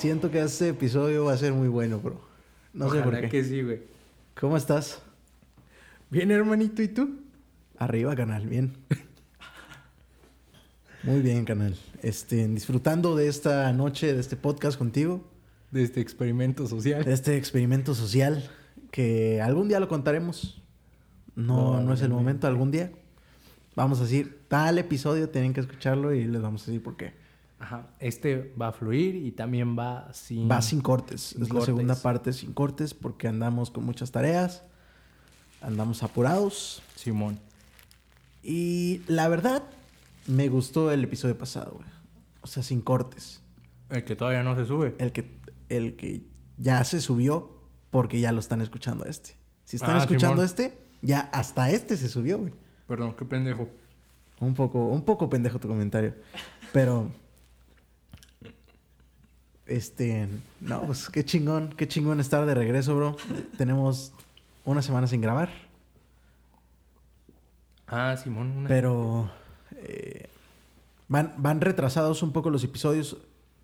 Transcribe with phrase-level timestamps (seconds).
[0.00, 2.20] siento que este episodio va a ser muy bueno, bro.
[2.72, 3.28] No sé por qué.
[3.28, 3.82] que sí, güey.
[4.40, 5.02] ¿Cómo estás?
[6.08, 7.18] Bien, hermanito, ¿y tú?
[7.76, 8.72] Arriba, canal, bien.
[11.02, 11.76] Muy bien, canal.
[12.02, 15.22] Este, disfrutando de esta noche, de este podcast contigo,
[15.70, 17.04] De este experimento social.
[17.04, 18.50] de este experimento social
[18.90, 20.62] que algún día lo contaremos.
[21.36, 22.90] No, no es el momento, algún día.
[23.76, 27.12] Vamos a decir, tal episodio tienen que escucharlo y les vamos a decir por qué.
[27.60, 27.86] Ajá.
[28.00, 30.50] Este va a fluir y también va sin...
[30.50, 31.20] Va sin cortes.
[31.20, 34.64] sin es la segunda parte sin cortes porque andamos con muchas tareas,
[35.60, 36.82] andamos apurados.
[36.96, 37.38] Simón.
[38.42, 39.62] Y la verdad,
[40.26, 41.86] me gustó el episodio pasado, güey.
[42.40, 43.42] O sea, sin cortes.
[43.90, 44.94] El que todavía no se sube.
[44.98, 45.38] El que,
[45.68, 46.22] el que
[46.56, 49.36] ya se subió porque ya lo están escuchando este.
[49.64, 50.44] Si están Ah, escuchando Simón.
[50.46, 52.54] este, ya hasta este se subió, güey.
[52.86, 53.68] Perdón, qué pendejo.
[54.40, 56.14] Un poco, un poco pendejo tu comentario.
[56.72, 57.10] Pero.
[59.70, 60.28] Este.
[60.60, 63.16] No, pues qué chingón, qué chingón estar de regreso, bro.
[63.56, 64.12] Tenemos
[64.64, 65.48] una semana sin grabar.
[67.86, 68.50] Ah, Simón.
[68.58, 69.30] una- Pero.
[69.76, 70.28] eh,
[71.08, 73.16] van, van retrasados un poco los episodios.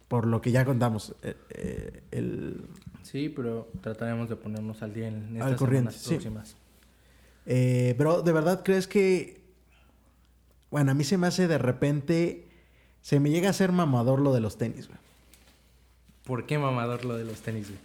[0.09, 1.17] Por lo que ya contamos.
[1.23, 2.65] Eh, eh, el,
[3.03, 6.11] Sí, pero trataremos de ponernos al día en Al estas corriente, semanas sí.
[6.15, 6.57] próximas.
[7.45, 9.41] Eh, bro, ¿de verdad crees que...
[10.71, 12.49] Bueno, a mí se me hace de repente...
[13.03, 14.99] Se me llega a ser mamador lo de los tenis, güey.
[16.27, 17.81] ¿Por qué mamador lo de los tenis, güey?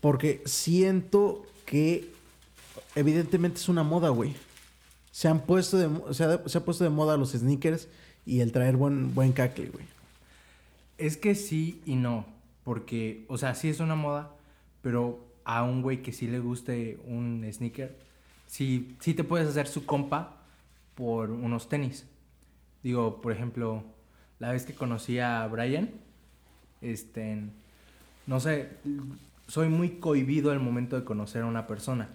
[0.00, 2.10] Porque siento que...
[2.94, 4.34] Evidentemente es una moda, güey.
[5.10, 5.88] Se han puesto de...
[5.88, 7.88] mo- Se ha, se ha puesto de moda los sneakers
[8.26, 9.86] y el traer buen, buen cacle, güey.
[10.98, 12.26] Es que sí y no.
[12.64, 14.30] Porque, o sea, sí es una moda,
[14.82, 17.98] pero a un güey que sí le guste un sneaker,
[18.46, 20.36] sí, sí te puedes hacer su compa
[20.94, 22.04] por unos tenis.
[22.84, 23.82] Digo, por ejemplo,
[24.38, 25.90] la vez que conocí a Brian,
[26.80, 27.42] este,
[28.26, 28.70] no sé,
[29.46, 32.08] soy muy cohibido al momento de conocer a una persona,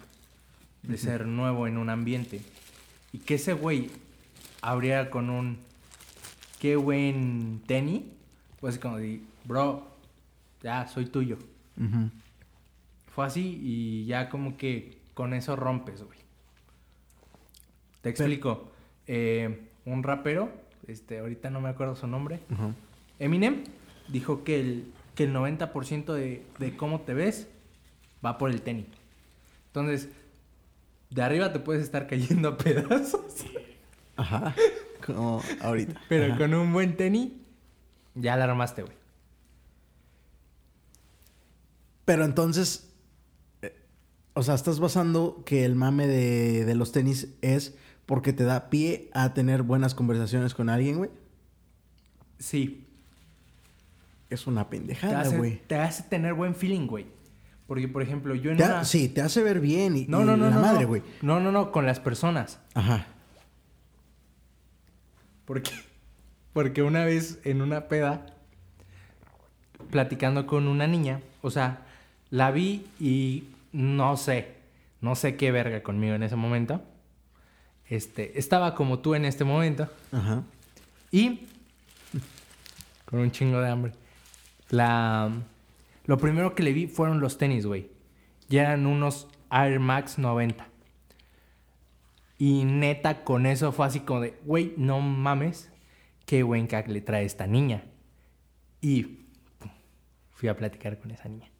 [0.82, 2.40] de ser nuevo en un ambiente.
[3.12, 3.90] Y que ese güey
[4.60, 5.58] abriera con un,
[6.60, 8.02] qué buen tenis,
[8.60, 9.86] pues como de, bro,
[10.62, 11.38] ya soy tuyo.
[13.14, 16.18] Fue así y ya como que con eso rompes, güey.
[18.02, 18.70] Te explico.
[19.06, 20.50] Eh, un rapero,
[20.86, 22.40] este, ahorita no me acuerdo su nombre.
[23.18, 23.64] Eminem,
[24.08, 27.48] dijo que el, que el 90% de, de cómo te ves
[28.24, 28.86] va por el tenis.
[29.66, 30.10] Entonces,
[31.10, 33.24] de arriba te puedes estar cayendo a pedazos,
[34.14, 34.54] Ajá.
[35.04, 36.00] Como ahorita.
[36.08, 36.38] pero Ajá.
[36.38, 37.32] con un buen tenis
[38.14, 38.94] ya la armaste, güey.
[42.04, 42.88] Pero entonces,
[43.62, 43.74] eh,
[44.34, 48.70] o sea, estás basando que el mame de, de los tenis es porque te da
[48.70, 51.10] pie a tener buenas conversaciones con alguien, güey.
[52.38, 52.87] Sí,
[54.30, 55.60] Es una pendejada, güey.
[55.66, 57.06] te hace tener buen feeling, güey.
[57.66, 58.84] Porque, por ejemplo, yo en Te ha-.
[58.84, 60.60] Sí, te hace ver bien y, No, y no, no, la no.
[60.60, 60.88] madre, no.
[60.88, 61.02] güey.
[61.22, 62.60] No, no, no, con las personas.
[62.74, 63.06] Ajá.
[65.44, 65.70] Porque,
[66.52, 68.26] porque una vez en una peda,
[69.90, 71.86] platicando con una niña, o sea,
[72.30, 74.56] la vi y no sé,
[75.00, 76.82] no sé qué verga conmigo en ese momento.
[77.86, 80.42] Este, estaba como tú en este momento Ajá.
[81.10, 81.46] y
[83.06, 83.92] con un chingo de hambre.
[84.70, 85.30] La,
[86.04, 87.90] lo primero que le vi fueron los tenis, güey.
[88.48, 90.66] Ya eran unos Air Max 90.
[92.38, 95.72] Y neta, con eso fue así como de, güey, no mames,
[96.24, 97.84] qué buen cac le trae esta niña.
[98.80, 99.02] Y
[99.58, 99.70] pum,
[100.30, 101.50] fui a platicar con esa niña.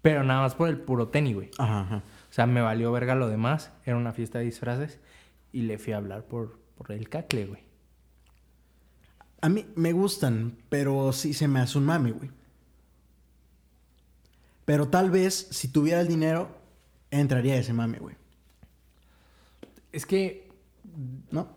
[0.00, 1.50] Pero nada más por el puro tenis, güey.
[1.58, 1.96] Ajá, ajá.
[1.96, 3.72] O sea, me valió verga lo demás.
[3.84, 5.00] Era una fiesta de disfraces.
[5.52, 7.62] Y le fui a hablar por, por el cacle, güey.
[9.44, 12.30] A mí me gustan, pero sí se me hace un mame, güey.
[14.64, 16.48] Pero tal vez, si tuviera el dinero,
[17.10, 18.16] entraría ese mame, güey.
[19.92, 20.48] Es que
[21.30, 21.48] ¿No?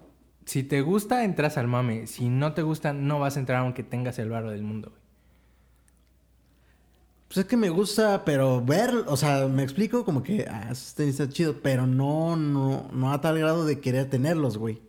[0.44, 2.07] si te gusta, entras al mame.
[2.07, 5.01] Si no te gusta, no vas a entrar aunque tengas el barro del mundo, güey.
[7.30, 10.94] Pues es que me gusta, pero ver, o sea, me explico como que, ah, esos
[10.94, 14.81] tenis están chidos, pero no, no, no a tal grado de querer tenerlos, güey.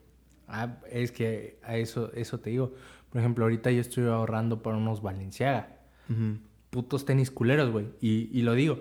[0.49, 2.73] Ah, es que a eso, eso te digo.
[3.11, 5.77] Por ejemplo, ahorita yo estoy ahorrando para unos Valenciaga.
[6.11, 6.39] Ujú.
[6.71, 7.87] Putos tenis culeros, güey.
[8.01, 8.81] Y, y lo digo.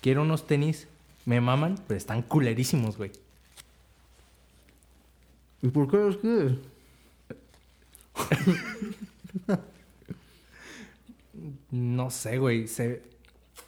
[0.00, 0.88] Quiero unos tenis,
[1.26, 3.12] me maman, pero están culerísimos, güey.
[5.62, 6.52] ¿Y por qué los quieres?
[11.70, 12.66] No sé, güey.
[12.66, 13.02] Se...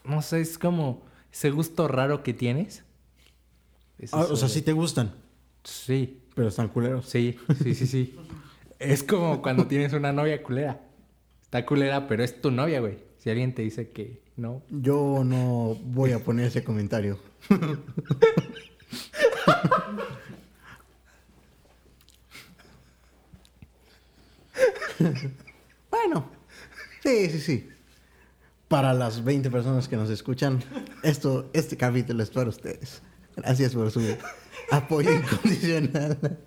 [0.05, 1.03] No sé, es como
[1.33, 2.83] ese gusto raro que tienes.
[3.99, 4.51] Es Ah, o sea, güey.
[4.51, 5.13] sí te gustan,
[5.65, 7.07] Sí, pero están culeros.
[7.07, 8.17] sí, sí, sí, sí.
[8.79, 10.81] es como cuando tienes una novia culera.
[11.43, 12.99] Está culera, pero es tu novia, güey.
[13.19, 17.19] Si alguien te dice que no, Yo no voy a poner ese comentario.
[25.91, 26.31] bueno,
[27.03, 27.69] sí, sí, sí.
[28.69, 30.63] Para las 20 personas que nos escuchan,
[31.03, 33.03] esto, este capítulo es para ustedes.
[33.37, 34.01] Gracias por su
[34.71, 36.39] apoyo incondicional.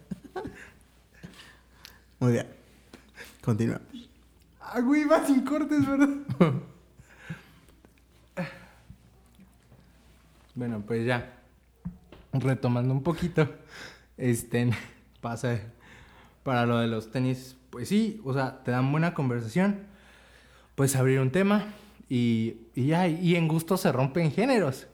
[2.20, 2.48] Muy bien.
[3.42, 4.10] Continuamos.
[4.60, 6.10] Ah, güey, va sin cortes, ¿verdad?
[10.56, 11.34] bueno, pues ya.
[12.34, 13.48] Retomando un poquito.
[14.18, 14.72] Este
[15.22, 15.60] pasa
[16.44, 17.56] para lo de los tenis.
[17.70, 19.86] Pues sí, o sea, te dan buena conversación.
[20.76, 21.74] Puedes abrir un tema.
[22.10, 24.88] Y, y y en gusto se rompen géneros.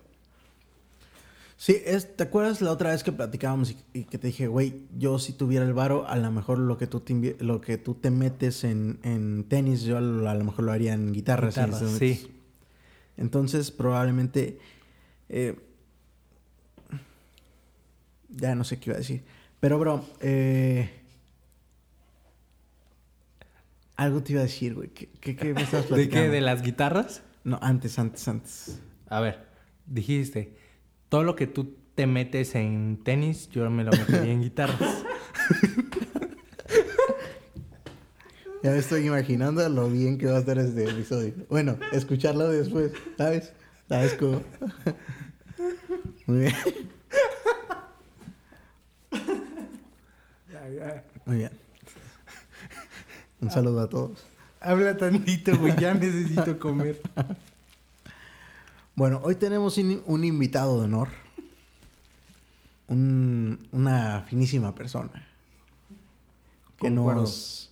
[1.64, 4.82] Sí, es, ¿te acuerdas la otra vez que platicábamos y, y que te dije, güey,
[4.98, 7.94] yo si tuviera el varo, a lo mejor lo que tú te, lo que tú
[7.94, 11.52] te metes en, en tenis, yo a lo, a lo mejor lo haría en guitarra.
[11.52, 12.00] si Guitarra, metes.
[12.00, 12.32] sí.
[13.16, 14.58] Entonces, probablemente...
[15.30, 15.56] eh,
[18.30, 19.22] ya no sé qué iba a decir.
[19.60, 20.90] Pero, bro, eh,
[23.98, 24.90] algo te iba a decir, güey.
[24.90, 26.26] ¿Qué, qué, qué me estabas ¿De platicando?
[26.26, 26.30] qué?
[26.30, 27.22] ¿De las guitarras?
[27.44, 28.80] No, antes, antes, antes.
[29.10, 29.46] A ver,
[29.86, 30.56] dijiste,
[31.12, 35.04] todo lo que tú te metes en tenis, yo me lo metería en guitarras.
[38.64, 41.34] Ya me estoy imaginando lo bien que va a estar este episodio.
[41.50, 43.52] Bueno, escucharlo después, ¿sabes?
[43.90, 44.42] ¿Sabes cómo?
[46.28, 46.56] Muy bien.
[51.26, 51.52] Muy bien.
[53.42, 54.26] Un saludo a todos.
[54.62, 57.02] Habla tantito, güey, ya necesito comer.
[58.96, 61.10] Bueno, hoy tenemos un, invitado de honor.
[62.88, 65.28] Un- una finísima persona.
[66.78, 67.22] Que Concuerdo.
[67.22, 67.72] nos...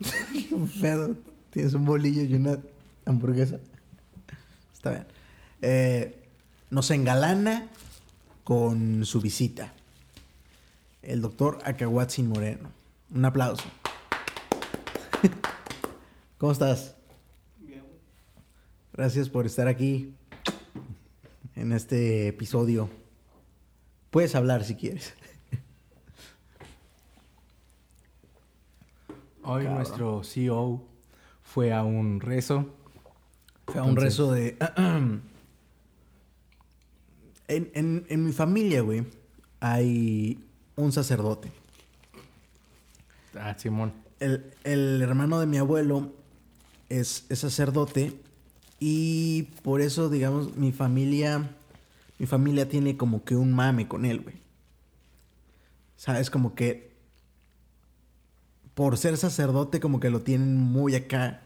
[0.80, 1.16] Pedo.
[1.50, 2.58] Tienes un bolillo y una
[3.04, 3.58] hamburguesa.
[4.72, 5.06] Está bien.
[5.60, 6.28] Eh,
[6.70, 7.68] nos engalana
[8.44, 9.72] con su visita.
[11.02, 12.70] El doctor Akahuatsin Moreno.
[13.14, 13.64] Un aplauso.
[16.38, 16.94] ¿Cómo estás?
[18.98, 20.12] Gracias por estar aquí
[21.54, 22.90] en este episodio.
[24.10, 25.14] Puedes hablar si quieres.
[29.44, 29.74] Hoy Cabrón.
[29.74, 30.82] nuestro CEO
[31.42, 32.74] fue a un rezo.
[33.66, 34.56] Fue a un Entonces- rezo de...
[37.48, 39.06] en, en- en mi familia, güey,
[39.60, 40.44] hay
[40.74, 41.52] un sacerdote.
[43.38, 43.92] Ah, Simón.
[44.18, 46.12] El, el hermano de mi abuelo
[46.88, 48.18] es, es sacerdote
[48.80, 51.54] y por eso, digamos, mi familia...
[52.18, 54.34] Mi familia tiene como que un mame con él, güey.
[55.96, 56.30] ¿Sabes?
[56.30, 56.92] Como que...
[58.74, 61.42] Por ser sacerdote, como que lo tienen muy acá.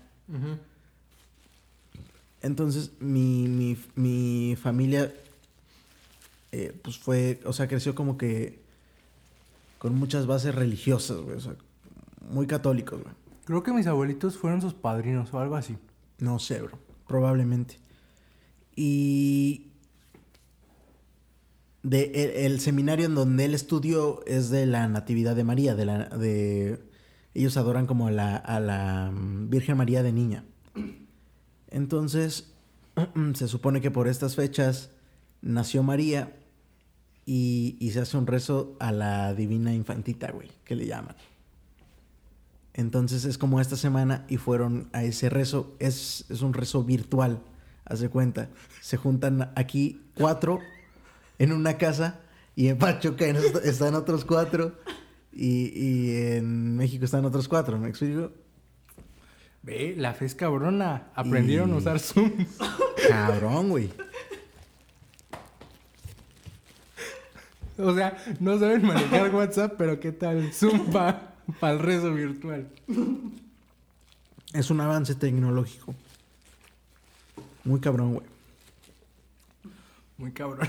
[2.42, 5.14] Entonces, mi, mi, mi familia,
[6.50, 8.60] eh, pues fue, o sea, creció como que
[9.78, 11.54] con muchas bases religiosas, güey, o sea,
[12.30, 13.14] muy católicos, güey.
[13.44, 15.76] Creo que mis abuelitos fueron sus padrinos o algo así.
[16.18, 16.78] No sé, bro,
[17.12, 17.78] probablemente.
[18.74, 19.66] Y
[21.82, 26.08] de, el, seminario en donde él estudió es de la Natividad de María, de la,
[26.08, 26.80] de,
[27.34, 30.46] ellos adoran como la, a la mm, Virgen María de niña.
[31.68, 32.54] Entonces,
[33.34, 34.88] se supone que por estas fechas
[35.42, 36.34] nació María
[37.26, 41.14] y, y se hace un rezo a la divina infantita, güey, que le llaman.
[42.74, 45.76] Entonces es como esta semana y fueron a ese rezo.
[45.78, 47.40] Es, es un rezo virtual,
[47.84, 48.48] haz de cuenta.
[48.80, 50.58] Se juntan aquí cuatro
[51.38, 52.20] en una casa
[52.56, 54.78] y en Pachuca están otros cuatro
[55.32, 58.32] y, y en México están otros cuatro, ¿me explico?
[59.62, 61.08] Ve, la fe es cabrona.
[61.14, 62.32] Aprendieron Y- a usar Zoom.
[63.08, 63.90] Cabrón, güey.
[67.78, 70.90] o sea, no saben manejar WhatsApp, pero ¿qué tal Zoom
[71.60, 72.68] para el rezo virtual?
[74.52, 75.94] Es un avance tecnológico.
[77.64, 78.26] Muy cabrón, güey.
[80.18, 80.68] Muy cabrón.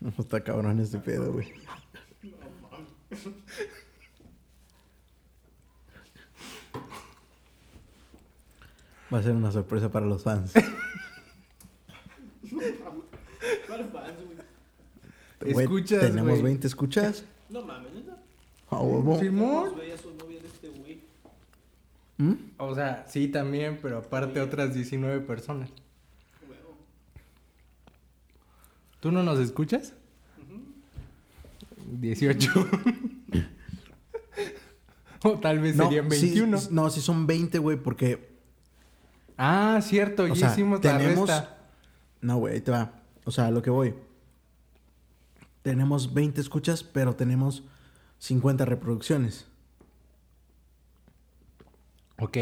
[0.18, 1.52] Está cabrón este pedo, güey.
[9.12, 10.52] Va a ser una sorpresa para los fans.
[13.66, 15.52] ¿Cuál fans, güey?
[15.52, 16.42] Güey, Escuchas, Tenemos güey.
[16.42, 17.24] 20 escuchas.
[17.50, 17.92] No mames.
[18.76, 19.18] A huevo.
[19.18, 19.72] Simón.
[20.44, 20.70] Este.
[22.18, 22.32] ¿Mm?
[22.58, 25.70] O sea, sí también, pero aparte otras 19 personas.
[29.00, 29.92] ¿Tú no nos escuchas?
[32.00, 32.50] 18.
[35.26, 36.58] O tal vez No, serían sí, 21.
[36.70, 38.28] no, sí son 20, güey, porque...
[39.38, 41.58] Ah, cierto, O ya sea, hicimos tenemos- la resta.
[42.20, 42.92] No, güey, ahí te va.
[43.24, 43.94] O sea, a lo que voy.
[45.62, 47.62] Tenemos 20 escuchas, pero tenemos
[48.24, 49.46] 50 reproducciones.
[52.18, 52.38] Ok.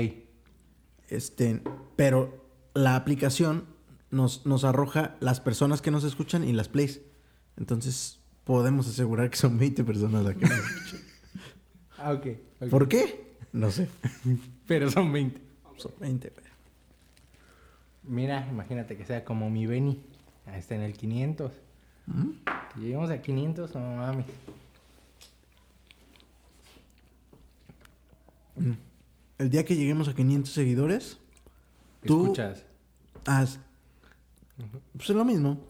[1.09, 1.61] Este,
[1.97, 3.65] pero la aplicación
[4.11, 7.01] nos, nos arroja las personas que nos escuchan y las plays.
[7.57, 11.01] Entonces, podemos asegurar que son 20 personas las que nos escuchan.
[11.99, 12.27] Ah, ok.
[12.61, 12.69] ok.
[12.69, 13.37] ¿Por qué?
[13.53, 13.89] No sé.
[14.67, 15.41] Pero son 20.
[15.77, 16.47] Son 20, güey.
[18.03, 20.03] Mira, imagínate que sea como mi Benny.
[20.47, 21.53] Ahí está en el 500.
[22.07, 22.31] ¿Mm?
[22.75, 24.27] Que lleguemos a 500, no mames.
[29.39, 31.19] El día que lleguemos a 500 seguidores,
[32.05, 32.65] Tú- ¿Escuchas?
[33.27, 33.59] haz...
[34.97, 35.61] Pues es lo mismo.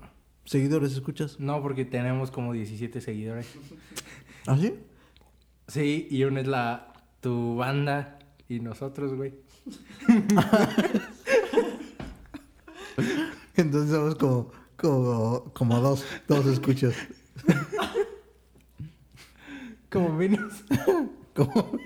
[0.44, 1.38] Seguidores, ¿escuchas?
[1.38, 3.46] No, porque tenemos como 17 seguidores.
[4.46, 4.74] ¿Ah, sí?
[5.68, 9.34] Sí, y una es la tu banda y nosotros, güey.
[13.56, 16.94] Entonces somos como, como, como dos, dos escuchas.
[19.90, 20.64] Como menos.
[21.34, 21.78] Como...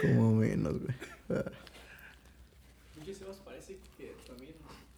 [0.00, 0.96] como menos, güey.
[1.30, 1.50] Ah.
[3.44, 4.54] Parece que también,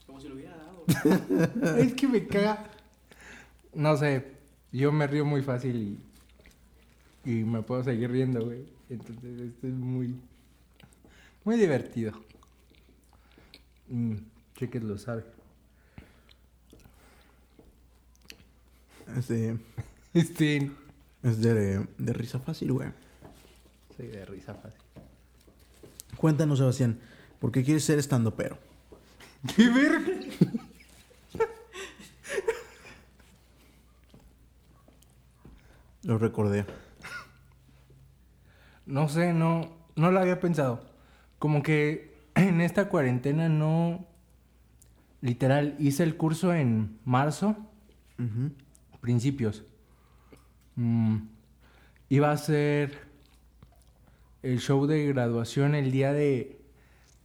[0.07, 0.85] como si lo hubiera dado.
[1.78, 2.71] es que me caga.
[3.75, 4.26] No sé,
[4.73, 6.00] yo me río muy fácil
[7.25, 8.66] y, y me puedo seguir riendo, güey.
[8.88, 10.16] Entonces esto es muy,
[11.45, 12.12] muy divertido.
[13.88, 14.16] Mm,
[14.57, 15.25] Cheques lo sabe.
[19.16, 19.57] Este,
[20.14, 20.71] Este,
[21.23, 22.88] es de, de risa fácil, güey.
[23.97, 24.80] soy de risa fácil.
[26.21, 27.00] Cuéntanos, Sebastián,
[27.39, 28.59] ¿por qué quieres ser estando pero?
[29.57, 30.21] ¡Qué verga!
[36.03, 36.67] Lo recordé.
[38.85, 40.85] No sé, no, no lo había pensado.
[41.39, 44.07] Como que en esta cuarentena no...
[45.23, 47.57] Literal, hice el curso en marzo,
[49.00, 49.65] principios.
[50.77, 51.17] Mm,
[52.11, 53.10] iba a ser
[54.43, 56.57] el show de graduación el día de,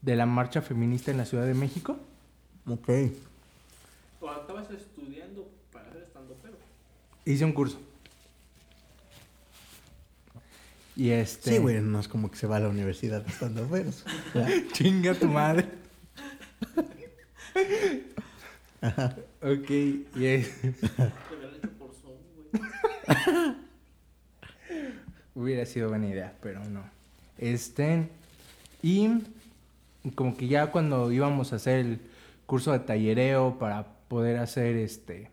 [0.02, 1.98] de la marcha feminista en la Ciudad de México.
[2.68, 2.90] Ok.
[4.22, 6.58] O estabas estudiando para ser estando pero.
[7.26, 7.80] Hice un curso.
[10.98, 11.52] Y este...
[11.52, 13.92] Sí, güey, no es como que se va a la universidad estando pero.
[14.72, 15.66] Chinga tu madre.
[19.42, 19.70] ok,
[20.16, 22.18] y es- Te hubieran hecho por Zoom,
[22.52, 23.56] güey.
[25.36, 26.95] hubiera sido buena idea, pero no.
[27.38, 28.10] Este,
[28.82, 29.10] y
[30.16, 32.00] como que ya cuando íbamos a hacer el
[32.46, 35.32] curso de tallereo para poder hacer este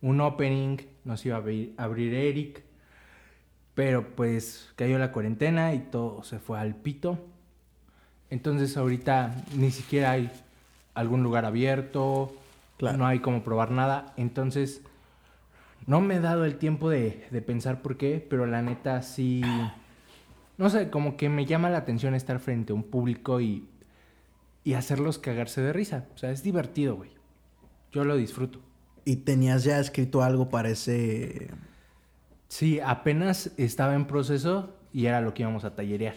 [0.00, 2.62] un opening, nos iba a abrir, abrir Eric,
[3.74, 7.18] pero pues cayó la cuarentena y todo se fue al pito.
[8.30, 10.30] Entonces ahorita ni siquiera hay
[10.94, 12.34] algún lugar abierto,
[12.78, 12.98] Claro.
[12.98, 14.12] no hay como probar nada.
[14.16, 14.82] Entonces
[15.86, 19.42] no me he dado el tiempo de, de pensar por qué, pero la neta sí...
[20.58, 23.68] No sé, como que me llama la atención estar frente a un público y,
[24.64, 26.06] y hacerlos cagarse de risa.
[26.14, 27.10] O sea, es divertido, güey.
[27.90, 28.60] Yo lo disfruto.
[29.04, 31.50] ¿Y tenías ya escrito algo para ese...
[32.48, 36.14] Sí, apenas estaba en proceso y era lo que íbamos a tallerear.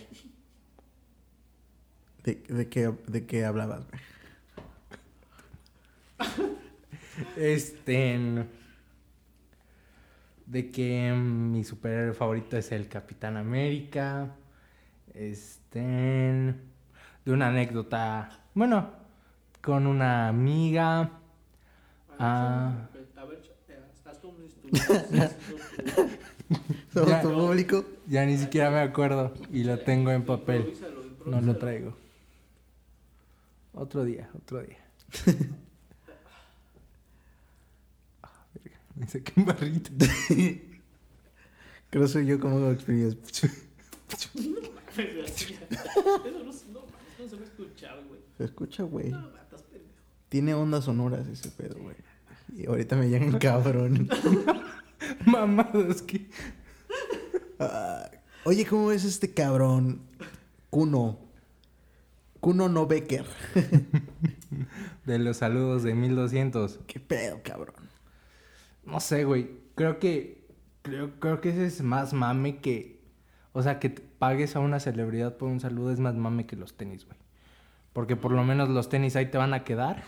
[2.24, 4.02] ¿De, de qué, de qué hablabas, güey?
[7.38, 8.46] Este.
[10.46, 14.36] De que mm, mi superhéroe favorito es el Capitán América.
[15.14, 15.80] Este.
[15.80, 16.62] en-
[17.26, 18.30] De una anécdota.
[18.54, 18.92] Bueno,
[19.62, 21.10] con una amiga.
[22.20, 22.88] Ah.
[23.18, 23.42] A ver,
[24.06, 25.30] haz tu estudio.
[26.94, 27.22] ¿Somos Ya.
[27.22, 27.84] tu público?
[28.08, 30.74] Ya ni siquiera me acuerdo y lo tengo en papel.
[31.26, 31.98] No lo traigo.
[33.74, 34.78] Otro día, otro día.
[38.24, 39.92] Ah, verga, Me saqué un barrito.
[41.90, 43.18] Creo que soy yo como lo experience.
[43.28, 43.50] Eso
[44.36, 48.20] no, no, mames, no se va a escuchar, güey.
[48.38, 49.10] Se escucha, güey.
[49.10, 49.94] No, matas pendejo.
[50.30, 51.96] Tiene ondas sonoras ese pedo, güey.
[52.56, 54.10] Y ahorita me llaman cabrón.
[55.26, 56.30] Mamadas que.
[57.60, 58.10] Ah,
[58.46, 60.02] oye, ¿cómo es este cabrón?
[60.70, 61.20] Kuno.
[62.40, 63.26] Kuno no Becker.
[65.06, 66.80] De los saludos de 1200.
[66.86, 67.85] ¿Qué pedo, cabrón?
[68.86, 69.50] No sé, güey.
[69.76, 70.46] Creo que.
[70.82, 73.02] Creo, creo que ese es más mame que.
[73.54, 76.56] O sea, que te pagues a una celebridad por un saludo es más mame que
[76.56, 77.18] los tenis, güey.
[77.94, 80.04] Porque por lo menos los tenis ahí te van a quedar.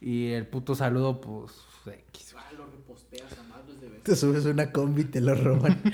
[0.00, 1.52] Y el puto saludo, pues,
[1.86, 2.34] X.
[2.38, 4.04] Ah, lo reposteas a madres de veces.
[4.04, 5.82] Te subes una combi y te lo roban.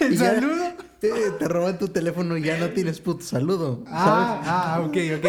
[0.00, 0.75] ¿El Y ya- saludo?
[1.00, 3.84] Te roban tu teléfono y ya no tienes puto saludo.
[3.86, 5.26] Ah, ah, ok, ok.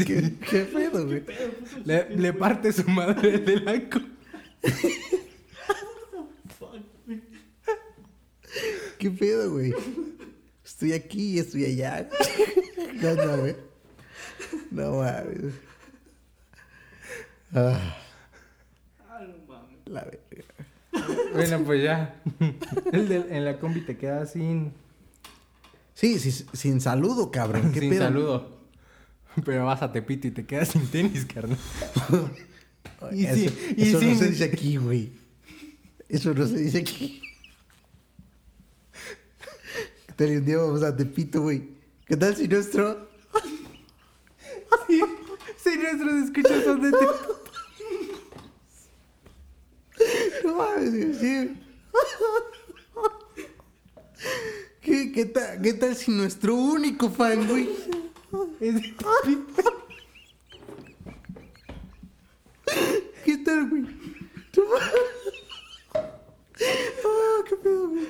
[0.06, 1.24] ¿Qué, qué pedo, güey?
[1.84, 4.00] Le, le parte su madre de la co-
[8.98, 9.72] ¿Qué pedo, güey?
[10.64, 12.08] Estoy aquí y estoy allá.
[13.00, 13.56] No, no, güey.
[14.70, 15.54] No mames.
[17.54, 17.96] Ah,
[19.08, 19.78] Ah, no mames.
[19.86, 21.32] la verga.
[21.32, 22.14] Bueno, pues ya.
[22.92, 24.74] El de- en la combi te quedas sin,
[26.00, 27.72] Sí, sí, sin saludo, cabrón.
[27.72, 28.04] ¿Qué sin pedo?
[28.04, 28.58] saludo.
[29.44, 31.58] Pero vas a Tepito y te quedas sin tenis, carnal.
[33.12, 35.12] Y eso sí, y eso no se dice aquí, güey.
[36.08, 37.22] Eso no se dice aquí.
[40.06, 41.68] ¿Qué tal si un día vamos a Tepito, güey?
[42.06, 43.08] ¿Qué tal si nuestro...
[44.86, 45.00] Sí,
[45.62, 47.42] sí, nuestros escuchas son de Tepito.
[50.44, 51.56] No mames, sí.
[55.10, 57.68] ¿Qué, qué, tal, ¿Qué tal si nuestro único fan, güey?
[58.60, 58.74] Es.
[63.24, 63.86] ¿Qué tal, güey?
[65.94, 68.06] Ah, qué pedo, güey.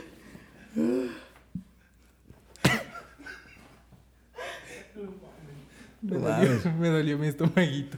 [6.03, 7.97] Me dolió, me dolió mi estomaguito.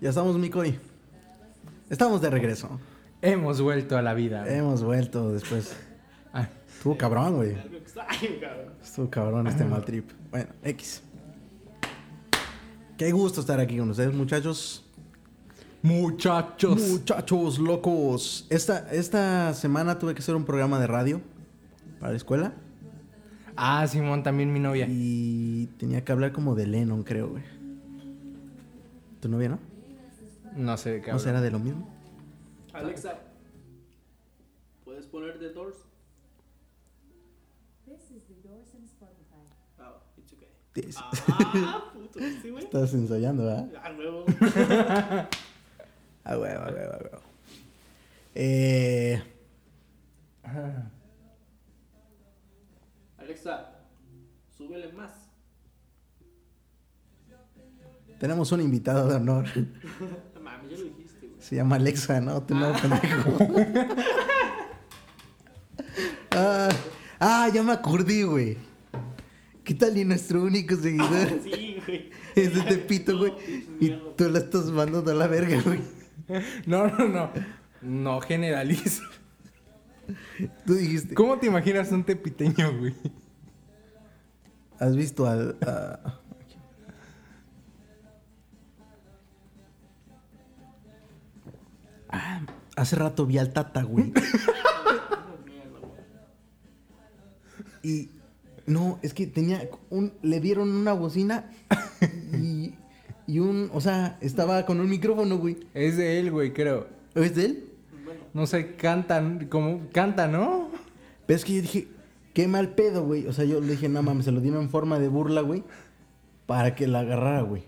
[0.00, 0.78] Ya estamos, mi Cory.
[1.90, 2.78] Estamos de regreso.
[3.30, 4.42] Hemos vuelto a la vida.
[4.42, 4.54] güey.
[4.56, 5.74] Hemos vuelto después.
[6.32, 7.56] Ah, Estuvo cabrón, güey.
[8.82, 10.10] Estuvo cabrón este mal trip.
[10.30, 11.02] Bueno, X.
[12.96, 14.84] Qué gusto estar aquí con ustedes, muchachos.
[15.82, 16.88] muchachos.
[16.88, 18.46] Muchachos locos.
[18.50, 21.20] Esta, esta semana tuve que hacer un programa de radio
[21.98, 22.52] para la escuela.
[23.56, 24.86] Ah, Simón, también mi novia.
[24.88, 27.42] Y tenía que hablar como de Lennon, creo, güey.
[29.20, 29.58] ¿Tu novia, no?
[30.54, 31.24] No sé de qué ¿No habla.
[31.24, 31.95] será de lo mismo?
[32.76, 33.18] Alexa,
[34.84, 35.76] ¿puedes poner The Doors?
[37.86, 39.46] This is the Doors and Spotify.
[39.78, 40.48] Ah, it's okay.
[40.74, 42.64] Te- Ah, puto, sí, güey.
[42.64, 43.68] Estás ensayando, ¿verdad?
[43.82, 44.24] Ah, nuevo.
[46.28, 47.20] Ah, huevo, a huevo, a huevo.
[48.34, 49.22] Eh,
[53.18, 53.70] Alexa,
[54.56, 55.12] súbele más.
[58.18, 59.44] tenemos un invitado de honor.
[61.46, 62.42] Se llama Alexa, ¿no?
[62.42, 63.38] Tú no, pendejo.
[66.32, 66.68] ah,
[67.20, 68.56] ah, ya me acordé, güey.
[69.62, 71.40] ¿Qué tal y nuestro único seguidor?
[71.44, 72.10] Sí, güey.
[72.34, 73.32] Es de Tepito, güey.
[73.78, 75.80] Y tú la estás mandando a la verga, güey.
[76.66, 77.30] No, no, no.
[77.80, 79.04] No generalizo.
[80.66, 81.14] Tú dijiste.
[81.14, 82.94] ¿Cómo te imaginas un tepiteño, güey?
[84.80, 85.56] ¿Has visto al.
[85.64, 86.20] a-
[92.76, 94.12] hace rato vi al Tata, güey.
[97.82, 98.10] Y.
[98.66, 100.12] No, es que tenía un.
[100.22, 101.50] Le dieron una bocina
[102.32, 102.74] y.
[103.28, 103.70] Y un.
[103.72, 105.58] O sea, estaba con un micrófono, güey.
[105.72, 106.88] Es de él, güey, creo.
[107.14, 107.64] ¿Es de él?
[108.34, 110.70] No sé, cantan, como canta, ¿no?
[111.26, 111.88] Pero es que yo dije,
[112.34, 113.26] qué mal pedo, güey.
[113.28, 115.62] O sea, yo le dije, no mames, se lo dieron en forma de burla, güey.
[116.46, 117.64] Para que la agarrara, güey.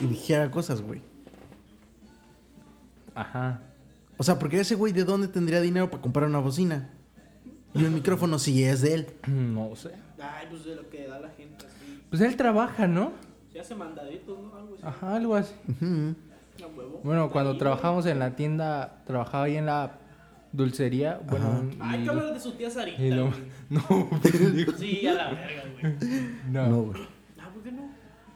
[0.00, 1.02] Y dijera cosas, güey.
[3.14, 3.67] Ajá.
[4.18, 6.90] O sea, porque ese güey, ¿de dónde tendría dinero para comprar una bocina?
[7.74, 9.06] Y el micrófono sí es de él.
[9.28, 9.92] No sé.
[10.20, 12.02] Ay, pues de lo que da la gente así.
[12.10, 13.12] Pues él trabaja, ¿no?
[13.52, 14.54] Se hace mandaditos, ¿no?
[14.56, 14.82] Algo así.
[14.84, 15.54] Ajá, algo así.
[16.76, 17.00] Huevo.
[17.04, 19.98] Bueno, cuando Ahí, trabajamos en la tienda, trabajaba ahí en la
[20.52, 21.20] dulcería.
[21.28, 23.00] Bueno, Ay, y- que hablar de su tía Sarita.
[23.14, 23.40] lo- güey.
[23.70, 24.72] No, pendejo.
[24.72, 25.94] Sí, a la verga, güey.
[26.50, 26.68] no.
[26.68, 27.02] No, güey.
[27.38, 27.82] Ah, ¿por qué no?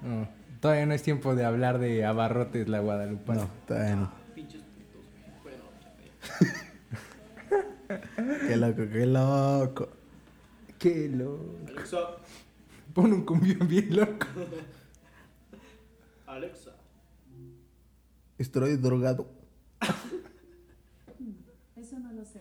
[0.03, 0.29] no.
[0.61, 3.33] Todavía no es tiempo de hablar de abarrotes la Guadalupe.
[3.35, 4.13] No, todavía no.
[8.47, 9.89] Qué loco, qué loco.
[10.79, 11.59] Qué loco.
[11.69, 11.99] Alexa,
[12.95, 14.27] Pon un cumbión bien loco.
[16.27, 16.73] Alexa.
[18.39, 19.29] Estoy drogado.
[21.77, 22.41] Eso no lo sé.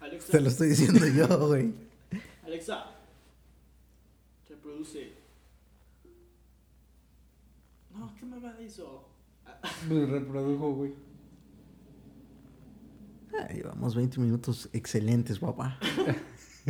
[0.00, 0.32] Alexa.
[0.32, 1.74] Te lo estoy diciendo yo, güey.
[2.44, 2.86] Alexa.
[4.48, 5.12] Reproduce.
[7.90, 9.06] No, ¿qué mamada hizo?
[9.06, 9.11] Ah,
[9.88, 10.94] Pues reprodujo, güey.
[13.38, 15.78] Ah, llevamos 20 minutos excelentes, papá.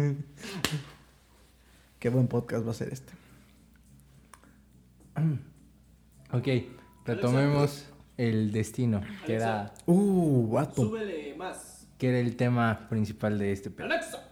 [1.98, 3.12] Qué buen podcast va a ser este.
[6.32, 6.48] Ok,
[7.04, 10.82] retomemos el destino, que era, Uh, vato.
[10.82, 11.86] Súbele más.
[11.98, 13.86] que era el tema principal de este pedo.
[13.86, 14.28] Alexa.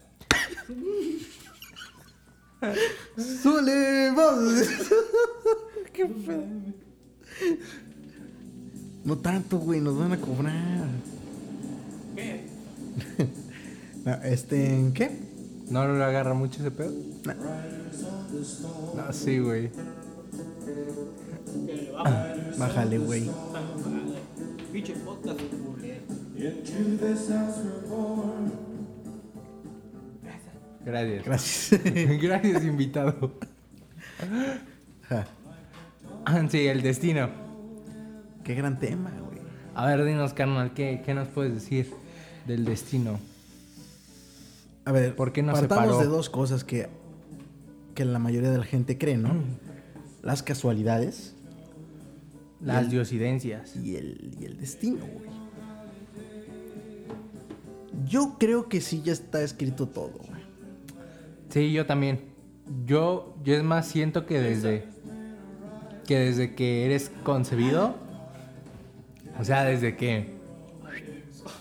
[3.16, 4.11] ¡Súbele!
[4.14, 4.55] ¡Vamos!
[5.92, 6.44] ¿Qué pedo?
[9.05, 10.87] No tanto, güey, nos van a cobrar.
[12.17, 12.41] ¿Qué?
[14.05, 15.11] No, este, ¿en qué?
[15.69, 16.91] ¿No lo agarra mucho ese pedo?
[17.27, 17.35] No.
[18.97, 19.69] No, sí, güey.
[21.93, 22.35] Baja.
[22.59, 23.31] Bájale, güey.
[24.73, 26.01] Pinche podcast, culero.
[30.85, 31.25] Gracias.
[31.27, 31.81] Gracias.
[32.23, 33.33] Gracias, invitado.
[35.11, 35.27] Ja,
[36.25, 37.29] Ah, Sí, el destino.
[38.51, 39.39] Qué gran tema, güey.
[39.77, 41.89] A ver, dinos, carnal, ¿qué, qué nos puedes decir
[42.49, 43.21] del destino?
[44.85, 45.99] A ver, ¿Por qué nos partamos separó?
[46.01, 46.89] de dos cosas que,
[47.95, 49.35] que la mayoría de la gente cree, ¿no?
[50.25, 51.37] Las casualidades
[52.61, 53.77] Las el- diosidencias.
[53.77, 55.31] y el, y el destino, güey.
[58.09, 60.43] Yo creo que sí ya está escrito todo, güey.
[61.51, 62.19] Sí, yo también.
[62.85, 64.87] Yo, yo es más siento que desde
[66.05, 68.10] que desde que eres concebido,
[69.40, 70.35] o sea, desde que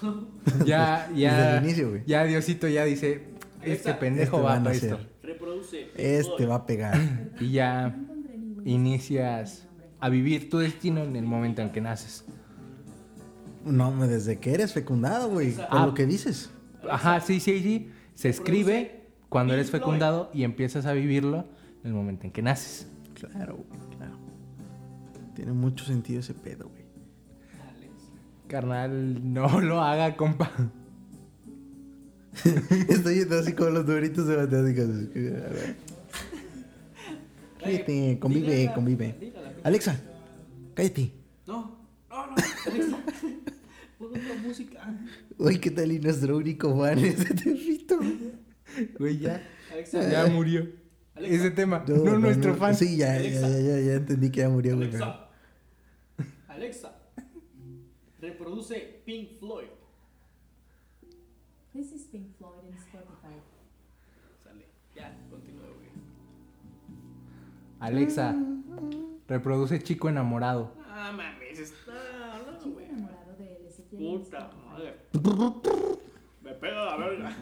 [0.66, 2.02] ya ya Desde el inicio, güey.
[2.06, 3.24] ya Diosito ya dice
[3.62, 5.90] este pendejo Este va a para esto Reproduce.
[5.96, 6.98] Este va a pegar.
[7.40, 7.96] y ya
[8.66, 9.68] inicias
[10.00, 12.26] a vivir tu destino en el momento en que naces.
[13.66, 15.52] No, desde que eres fecundado, güey.
[15.52, 15.86] Por Ah.
[15.86, 16.50] lo que dices.
[16.90, 17.92] Ajá, sí, sí, sí.
[18.16, 21.46] Se escribe cuando eres fecundado y empiezas a vivirlo
[21.84, 22.88] en el momento en que naces.
[23.14, 24.18] Claro, güey, claro.
[25.36, 26.79] Tiene mucho sentido ese pedo, güey.
[28.50, 30.52] Carnal, no lo haga, compa.
[32.90, 34.88] Estoy yendo así con los duritos de matemáticas.
[37.64, 39.34] Cállate, convive, convive.
[39.64, 40.00] Alexa,
[40.74, 41.14] cállate.
[41.48, 41.78] No,
[42.10, 42.36] no, no.
[42.66, 42.98] Alexa.
[44.48, 44.80] Música.
[45.38, 45.92] Uy, ¿qué tal?
[45.92, 48.00] Y nuestro único fan es ese perrito.
[48.98, 49.44] Güey, ya.
[49.72, 50.10] Alexa.
[50.10, 50.68] Ya murió.
[51.16, 51.36] Alexa.
[51.36, 51.84] Ese tema.
[51.88, 52.74] No, nuestro fan.
[52.76, 54.90] Sí, ya, ya, ya, ya, ya entendí que ya murió, güey.
[54.90, 55.28] pero-
[56.48, 56.96] Alexa.
[58.22, 59.70] Reproduce Pink Floyd.
[61.74, 63.40] This is Pink Floyd in Spotify.
[64.44, 64.66] Sale.
[64.96, 65.90] Ya, continúa, güey.
[67.80, 68.36] Alexa,
[69.28, 70.72] reproduce chico enamorado.
[70.90, 71.60] Ah, mames.
[71.60, 71.94] Está.
[72.46, 72.86] No, Chico güey.
[72.88, 74.66] enamorado de él, Ezequiel en Puta Spotify.
[74.68, 74.96] madre.
[76.44, 77.36] Me pega la verga.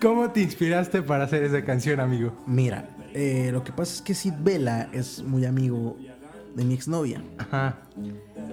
[0.00, 2.32] ¿Cómo te inspiraste para hacer esa canción, amigo?
[2.46, 5.96] Mira, eh, lo que pasa es que Sid Vela es muy amigo
[6.54, 7.22] de mi exnovia.
[7.38, 7.76] Ajá.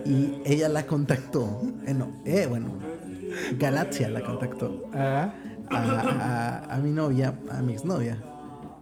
[0.06, 1.62] Y ella la contactó.
[1.86, 2.68] Eh, no, eh, bueno,
[3.58, 4.90] Galaxia la contactó.
[4.94, 5.34] Ah,
[5.70, 5.80] a,
[6.70, 8.18] a- a mi novia, a mi exnovia,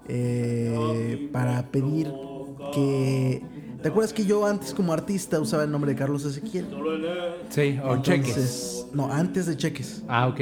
[0.08, 2.14] eh, para pedir
[2.74, 3.42] que...
[3.82, 6.66] ¿Te acuerdas que yo antes como artista usaba el nombre de Carlos Ezequiel?
[7.50, 8.86] sí, o cheques.
[8.94, 10.04] No, antes de cheques.
[10.08, 10.40] Ah, ok.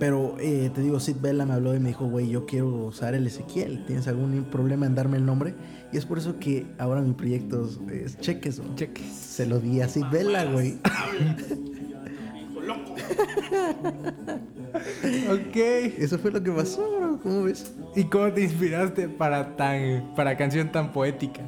[0.00, 3.14] Pero eh, te digo, Sid Vela me habló y me dijo, güey, yo quiero usar
[3.14, 3.84] el Ezequiel.
[3.84, 5.54] ¿Tienes algún problema en darme el nombre?
[5.92, 8.74] Y es por eso que ahora mi proyecto es, es cheques, güey.
[8.76, 9.06] Cheques.
[9.12, 10.78] Se lo di a Sid Vela, güey.
[12.66, 12.94] Loco.
[15.28, 15.56] Ok.
[15.98, 17.20] Eso fue lo que pasó, bro.
[17.20, 17.74] ¿Cómo ves?
[17.96, 21.42] ¿Y cómo te inspiraste para tan para canción tan poética?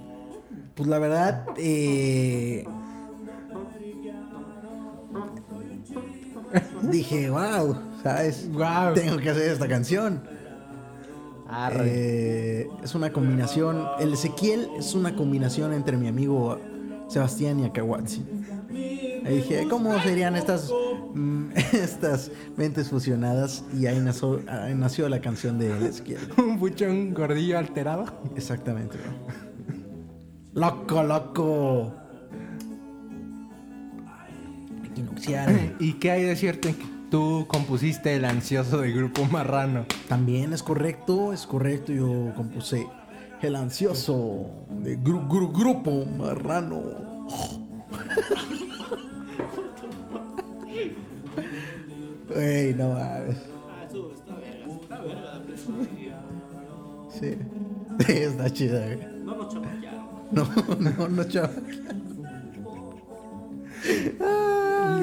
[0.75, 2.65] Pues la verdad, eh...
[6.83, 8.51] dije, wow, ¿sabes?
[8.53, 8.95] Wow.
[8.95, 10.21] Tengo que hacer esta canción.
[11.85, 16.59] Eh, es una combinación, el Ezequiel es una combinación entre mi amigo
[17.09, 18.23] Sebastián y Akahuatzi.
[19.25, 20.73] Ahí dije, ¿cómo serían estas,
[21.15, 23.65] mm, estas mentes fusionadas?
[23.79, 26.21] Y ahí nació, ahí nació la canción de El Ezequiel.
[26.39, 28.07] Un buchón gordillo alterado.
[28.35, 28.97] Exactamente.
[30.55, 31.95] Loco, loco.
[34.87, 35.77] Equinoccial.
[35.79, 39.87] ¿Y qué hay de cierto en que tú compusiste el ansioso del grupo Marrano?
[40.09, 41.93] También es correcto, es correcto.
[41.93, 42.87] Yo compuse
[43.43, 46.83] El Ansioso de gru- gru- Grupo Marrano.
[52.35, 53.37] Ey, no mames.
[53.69, 54.73] Ah, eso está verga.
[54.81, 55.43] Está verga la.
[57.11, 57.37] Sí.
[58.13, 58.99] Está chida, güey.
[59.25, 60.07] No nos chamaquearon.
[60.31, 60.45] No,
[60.81, 61.23] no, no.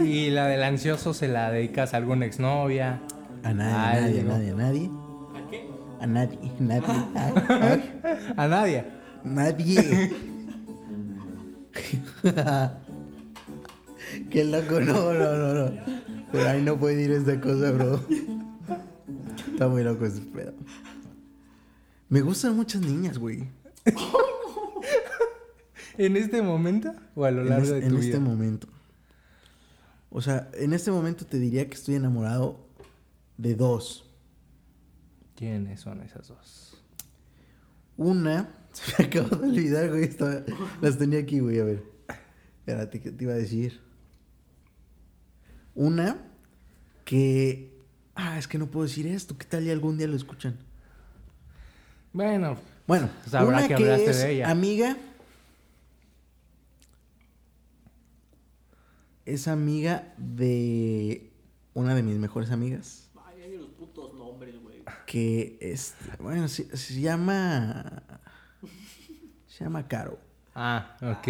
[0.06, 3.02] Y la del ansioso se la dedicas a alguna exnovia.
[3.44, 4.30] A nadie, a nadie, a no.
[4.32, 4.90] nadie, a nadie.
[5.36, 5.70] ¿A qué?
[6.02, 7.06] A nadie, nadie.
[7.16, 8.02] Ay.
[8.38, 8.86] A nadie.
[9.24, 10.12] Nadie.
[14.30, 15.72] Qué loco, no, no, no, no.
[16.32, 18.00] Pero ahí no puede ir esta cosa, bro.
[19.52, 20.54] Está muy loco ese pedo.
[22.10, 23.48] Me gustan muchas niñas, güey.
[25.98, 28.20] ¿En este momento o a lo En, largo es- de en tu este vida?
[28.20, 28.68] momento.
[30.10, 32.66] O sea, en este momento te diría que estoy enamorado
[33.38, 34.06] de dos.
[35.36, 36.82] ¿Quiénes son esas dos?
[37.96, 40.04] Una, se me acabó de olvidar, güey.
[40.04, 40.44] estaba-
[40.82, 41.84] las tenía aquí, güey, a ver.
[42.60, 43.80] Espérate, ¿qué te iba a decir?
[45.76, 46.18] Una
[47.06, 47.78] que.
[48.16, 49.38] Ah, es que no puedo decir esto.
[49.38, 50.58] ¿Qué tal y algún día lo escuchan?
[52.12, 54.50] Bueno, Bueno, Sabrá una que que, hablaste es de ella.
[54.50, 54.98] amiga.
[59.30, 61.32] Es amiga de
[61.76, 63.12] una de mis mejores amigas.
[63.14, 64.84] Vaya, ni los putos nombres, güey.
[65.06, 65.94] Que es.
[66.20, 68.02] Bueno, se, se llama.
[69.46, 70.20] Se llama Caro.
[70.56, 71.28] ah, ok.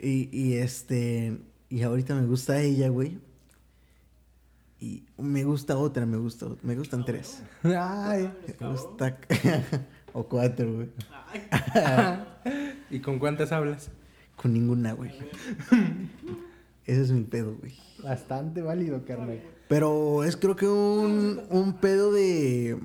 [0.00, 1.38] Y, y este.
[1.68, 3.20] Y ahorita me gusta ella, güey.
[4.80, 7.40] Y me gusta otra, me gusta Me gustan tres.
[7.62, 8.32] Ay.
[8.58, 9.16] Me gusta.
[10.12, 10.88] o cuatro, güey.
[12.90, 13.90] ¿Y con cuántas hablas?
[14.34, 15.12] Con ninguna, güey.
[16.88, 17.74] Ese es mi pedo, güey.
[18.02, 19.40] Bastante válido, carnal.
[19.68, 22.78] Pero es creo que un, un pedo de...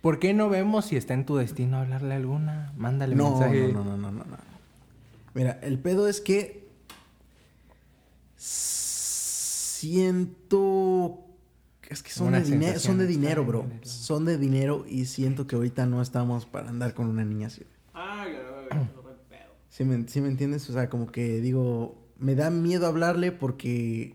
[0.00, 2.72] ¿Por qué no vemos si está en tu destino hablarle a alguna?
[2.76, 3.72] Mándale No, mensaje.
[3.72, 4.36] no, no, no, no, no.
[5.34, 6.68] Mira, el pedo es que...
[9.74, 11.20] Siento...
[11.88, 13.66] Es que son de, dinero, sensación son de dinero, bro.
[13.82, 17.62] Son de dinero y siento que ahorita no estamos para andar con una niña así.
[17.92, 18.24] Ah,
[18.70, 19.52] no me pedo.
[19.68, 20.70] ¿Sí me, sí me entiendes?
[20.70, 22.03] O sea, como que digo...
[22.18, 24.14] Me da miedo hablarle porque...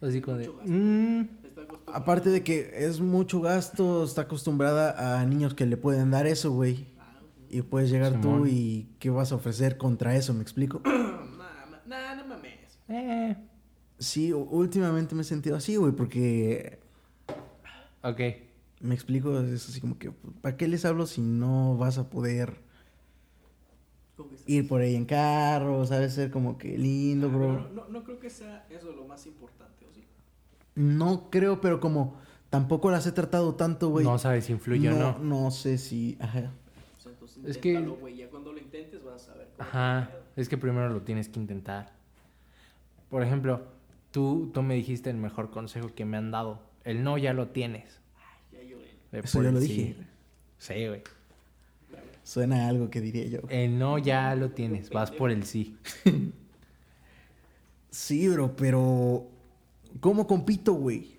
[0.00, 0.48] Así como de...
[0.48, 2.00] Mm, Está acostumbrado.
[2.00, 6.52] Aparte de que es mucho gasto, está acostumbrada a niños que le pueden dar eso,
[6.52, 6.86] güey.
[7.50, 8.42] Y puedes llegar Simón.
[8.42, 10.32] tú y ¿qué vas a ofrecer contra eso?
[10.34, 10.80] ¿Me explico?
[11.86, 12.78] Nah, no mames.
[12.88, 13.36] eh,
[13.98, 16.78] Sí, últimamente me he sentido así, güey, porque
[18.02, 18.20] ok.
[18.80, 22.60] me explico, es así como que, ¿para qué les hablo si no vas a poder.
[24.46, 26.14] Ir por ahí en carro, sabes?
[26.14, 27.48] Ser como que lindo, Ah, bro.
[27.68, 30.04] pero No, no creo que sea eso lo más importante, ¿o sí?
[30.74, 32.16] No creo, pero como
[32.50, 34.04] tampoco las he tratado tanto, güey.
[34.04, 35.18] No sabes si influye o no.
[35.18, 36.50] No sé si, ajá.
[37.06, 38.16] Entonces Es que- inténtalo, güey.
[38.16, 41.38] Ya cuando lo intentes vas a saber cómo Ajá, es que primero lo tienes que
[41.38, 41.92] intentar.
[43.08, 43.62] Por ejemplo,
[44.10, 46.60] tú, tú me dijiste el mejor consejo que me han dado.
[46.84, 48.00] El no ya lo tienes.
[48.52, 48.90] Ya lloré.
[49.12, 49.96] Eso ya lo dije.
[50.58, 51.02] Sí, güey.
[52.30, 53.40] Suena a algo que diría yo.
[53.48, 55.74] El no ya lo tienes, vas por el sí.
[57.90, 59.26] Sí, bro, pero
[59.98, 61.18] ¿cómo compito, güey?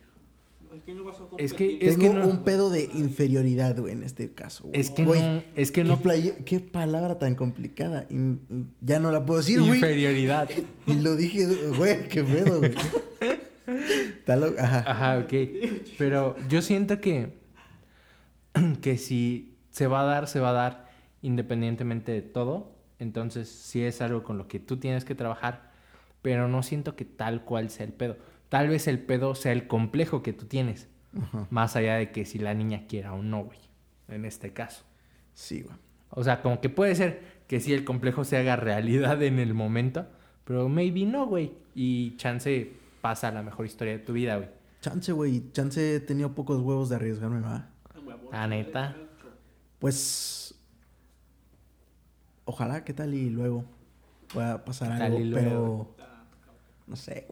[0.74, 4.04] Es que no vas a Es que- Tengo no- un pedo de inferioridad, güey, en
[4.04, 4.64] este caso.
[4.70, 4.80] güey.
[4.80, 8.06] Es que Güey, no, es que ¿qué, no play- qué palabra tan complicada.
[8.10, 9.74] In- ya no la puedo decir, güey.
[9.76, 10.50] inferioridad.
[10.88, 11.46] Y lo dije,
[11.78, 12.72] güey, qué pedo, güey.
[14.20, 14.84] Está lo- Ajá.
[14.88, 15.34] Ajá, ok.
[15.98, 17.34] Pero yo siento que
[18.82, 20.91] que si se va a dar, se va a dar
[21.22, 22.72] independientemente de todo.
[23.00, 25.72] Entonces, sí es algo con lo que tú tienes que trabajar,
[26.22, 28.18] pero no siento que tal cual sea el pedo.
[28.50, 30.88] Tal vez el pedo sea el complejo que tú tienes,
[31.20, 31.48] Ajá.
[31.50, 33.60] más allá de que si la niña quiera o no, güey,
[34.08, 34.84] en este caso.
[35.34, 35.76] Sí, güey.
[36.10, 39.54] O sea, como que puede ser que sí el complejo se haga realidad en el
[39.54, 40.06] momento,
[40.44, 41.54] pero maybe no, güey.
[41.74, 44.50] Y chance pasa a la mejor historia de tu vida, güey.
[44.82, 45.52] Chance, güey.
[45.54, 47.70] Chance he tenido pocos huevos de arriesgarme, va.
[48.06, 48.96] Huevón, La neta.
[49.80, 50.56] Pues.
[52.46, 53.14] Ojalá, ¿qué tal?
[53.14, 53.66] Y luego
[54.34, 55.96] pueda pasar ¿Qué tal algo, pero.
[56.88, 57.28] No sé.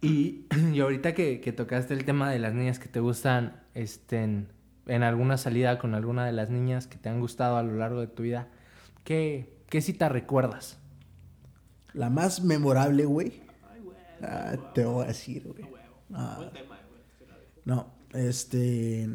[0.00, 4.22] Y, y ahorita que, que tocaste el tema de las niñas que te gustan, este,
[4.22, 4.48] en,
[4.86, 8.00] en alguna salida con alguna de las niñas que te han gustado a lo largo
[8.00, 8.48] de tu vida,
[9.04, 10.78] ¿qué, qué cita recuerdas?
[11.94, 13.42] La más memorable, güey.
[14.22, 15.64] Ah, te voy a decir, güey.
[16.12, 16.34] Ah.
[16.38, 17.02] Buen tema, güey.
[17.18, 19.08] Será de- No, este.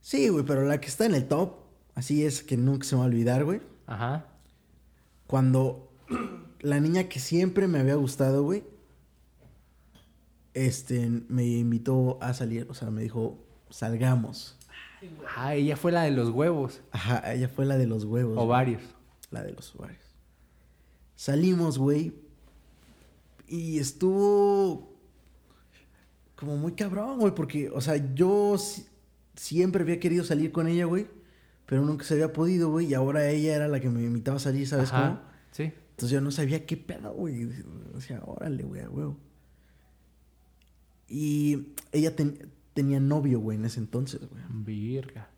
[0.00, 1.56] Sí, güey, pero la que está en el top,
[1.96, 3.60] así es que nunca se me va a olvidar, güey.
[3.86, 4.26] Ajá.
[5.26, 5.90] Cuando
[6.60, 8.62] la niña que siempre me había gustado, güey,
[10.54, 13.38] este, me invitó a salir, o sea, me dijo,
[13.70, 14.56] salgamos.
[15.36, 16.80] Ah, ella fue la de los huevos.
[16.92, 18.34] Ajá, ella fue la de los huevos.
[18.34, 18.44] güey.
[18.46, 18.82] Ovarios.
[19.30, 20.00] La de los ovarios.
[21.14, 22.14] Salimos, güey.
[23.46, 24.92] Y estuvo
[26.34, 28.86] como muy cabrón, güey, porque, o sea, yo si-
[29.34, 31.06] siempre había querido salir con ella, güey,
[31.66, 34.40] pero nunca se había podido, güey, y ahora ella era la que me invitaba a
[34.40, 35.20] salir, ¿sabes Ajá, cómo?
[35.50, 35.72] Sí.
[35.90, 37.48] Entonces yo no sabía qué pedo, güey.
[37.94, 39.16] O sea, órale, güey, a huevo.
[41.08, 44.42] Y ella ten- tenía novio, güey, en ese entonces, güey.
[44.50, 45.30] Virga.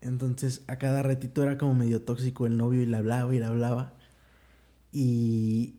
[0.00, 3.44] Entonces a cada ratito era como medio tóxico el novio y le hablaba y le
[3.46, 3.94] hablaba.
[4.92, 5.76] Y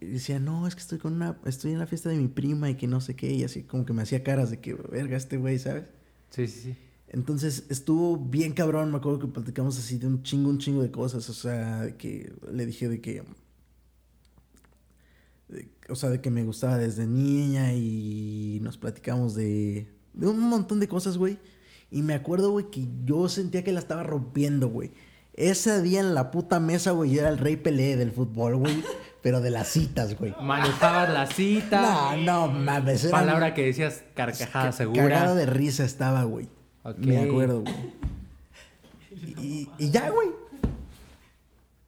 [0.00, 2.68] y decía, no, es que estoy con una, estoy en la fiesta de mi prima
[2.68, 3.32] y que no sé qué.
[3.32, 5.84] Y así como que me hacía caras de que, verga, este güey, ¿sabes?
[6.30, 6.76] Sí, sí, sí.
[7.12, 10.90] Entonces estuvo bien cabrón, me acuerdo que platicamos así de un chingo, un chingo de
[10.90, 11.28] cosas.
[11.28, 13.22] O sea, de que le dije de que
[15.48, 20.40] de- o sea, de que me gustaba desde niña y nos platicamos de, de un
[20.40, 21.38] montón de cosas, güey.
[21.90, 24.92] Y me acuerdo, güey, que yo sentía que la estaba rompiendo, güey.
[25.34, 28.82] Ese día en la puta mesa, güey, era el rey Pelé del fútbol, güey.
[29.22, 30.34] pero de las citas, güey.
[30.40, 32.16] Manejabas la cita.
[32.16, 33.04] No, no mames.
[33.04, 35.02] era- Palabra que decías carcajada Ca- segura.
[35.08, 36.48] Cagado de risa estaba, güey.
[36.98, 37.92] Me acuerdo, güey.
[39.40, 40.30] Y, y ya, güey.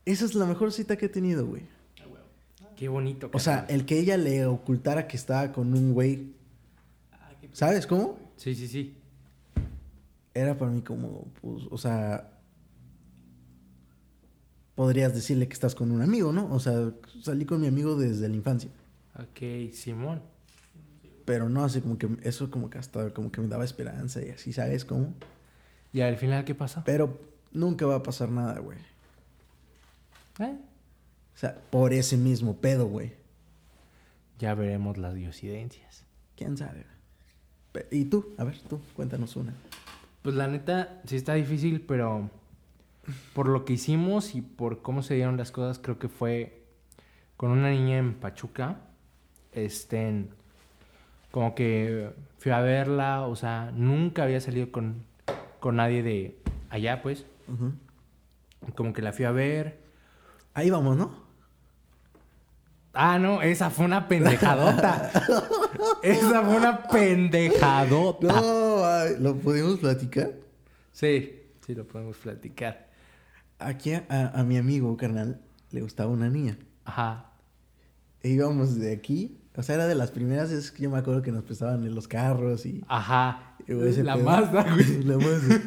[0.04, 1.62] Esa es la mejor cita que he tenido, güey.
[2.76, 3.30] Qué bonito.
[3.33, 6.33] O sea, el que ella le ocultara que estaba con un güey.
[7.52, 8.18] ¿Sabes cómo?
[8.37, 8.96] Sí, sí, sí.
[10.35, 12.30] Era para mí como, pues, o sea.
[14.74, 16.52] Podrías decirle que estás con un amigo, ¿no?
[16.52, 18.70] O sea, salí con mi amigo desde la infancia.
[19.16, 20.20] Ok, Simón.
[21.24, 24.30] Pero no, así como que eso como que hasta como que me daba esperanza y
[24.30, 25.14] así, ¿sabes cómo?
[25.92, 26.82] ¿Y al final qué pasó?
[26.84, 27.18] Pero
[27.52, 28.78] nunca va a pasar nada, güey.
[30.40, 30.56] Eh,
[31.34, 33.12] O sea, por ese mismo pedo, güey.
[34.38, 36.04] Ya veremos las diosidencias.
[36.37, 36.84] ¿Quién sabe?
[37.90, 38.34] ¿Y tú?
[38.38, 39.54] A ver, tú, cuéntanos una.
[40.22, 42.30] Pues la neta, sí está difícil, pero
[43.34, 46.62] por lo que hicimos y por cómo se dieron las cosas, creo que fue
[47.37, 48.78] con una niña en Pachuca.
[49.52, 50.30] Este, en-
[51.34, 55.04] como que fui a verla, o sea, nunca había salido con,
[55.58, 56.38] con nadie de
[56.70, 57.26] allá, pues.
[57.48, 57.72] Ujú.
[58.76, 59.80] Como que la fui a ver.
[60.54, 61.24] Ahí vamos, ¿no?
[62.92, 65.10] Ah, no, esa fue una pendejadota.
[66.04, 68.28] esa fue una pendejadota.
[68.28, 70.34] No, ay, ¿lo podemos platicar?
[70.92, 72.90] Sí, sí lo podemos platicar.
[73.58, 75.40] Aquí a mi amigo, carnal,
[75.72, 76.56] le gustaba una niña.
[76.84, 77.32] Ajá.
[78.22, 79.40] E íbamos de aquí.
[79.56, 81.94] O sea, era de las primeras veces que yo me acuerdo que nos prestaban en
[81.94, 82.82] los carros y...
[82.88, 83.56] Ajá.
[83.68, 84.24] y La pedo.
[84.24, 85.02] Mazda, güey.
[85.04, 85.60] La Mazda.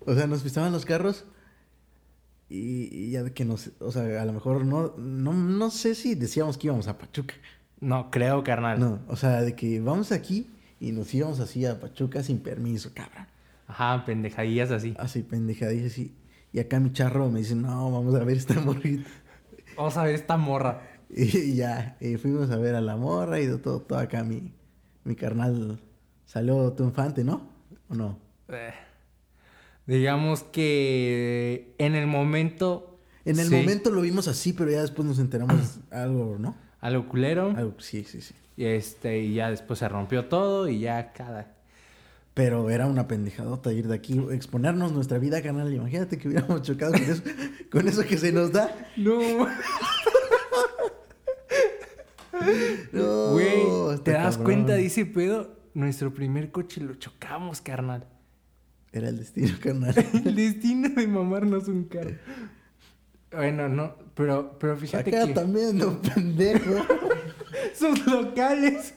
[0.00, 1.26] o sea, nos prestaban los carros
[2.48, 3.70] y, y ya de que nos...
[3.78, 5.32] O sea, a lo mejor no, no...
[5.32, 7.34] No sé si decíamos que íbamos a Pachuca.
[7.80, 8.80] No, creo, carnal.
[8.80, 12.90] No, o sea, de que vamos aquí y nos íbamos así a Pachuca sin permiso,
[12.94, 13.26] cabrón.
[13.68, 14.94] Ajá, pendejadillas así.
[14.98, 16.14] Así pendejadillas así.
[16.52, 19.08] Y acá mi charro me dice, no, vamos a ver esta morrita.
[19.76, 20.82] Vamos a ver esta morra.
[21.16, 24.52] Y ya, y fuimos a ver a la morra y todo, todo acá mi,
[25.04, 25.80] mi carnal
[26.26, 27.48] salió triunfante, ¿no?
[27.88, 28.18] ¿O no?
[28.48, 28.72] Eh,
[29.86, 32.98] digamos que en el momento.
[33.24, 36.56] En el sí, momento lo vimos así, pero ya después nos enteramos algo, ¿no?
[36.80, 37.54] Algo culero.
[37.56, 38.34] Algo, sí, sí, sí.
[38.56, 41.54] Y este, y ya después se rompió todo y ya cada.
[42.34, 45.72] Pero era una pendejadota ir de aquí, exponernos nuestra vida, carnal.
[45.72, 47.22] Imagínate que hubiéramos chocado con eso,
[47.70, 48.90] con eso que se nos da.
[48.96, 49.20] No,
[52.92, 54.00] No, güey.
[54.02, 54.44] ¿Te das cabrón.
[54.44, 55.56] cuenta de ese pedo?
[55.74, 58.06] Nuestro primer coche lo chocamos, carnal.
[58.92, 59.94] Era el destino, carnal.
[60.24, 62.16] El destino de mamarnos un carro.
[63.32, 66.74] Bueno, no, pero, pero fíjate Acá que también, no pendejo.
[67.74, 68.94] sus locales.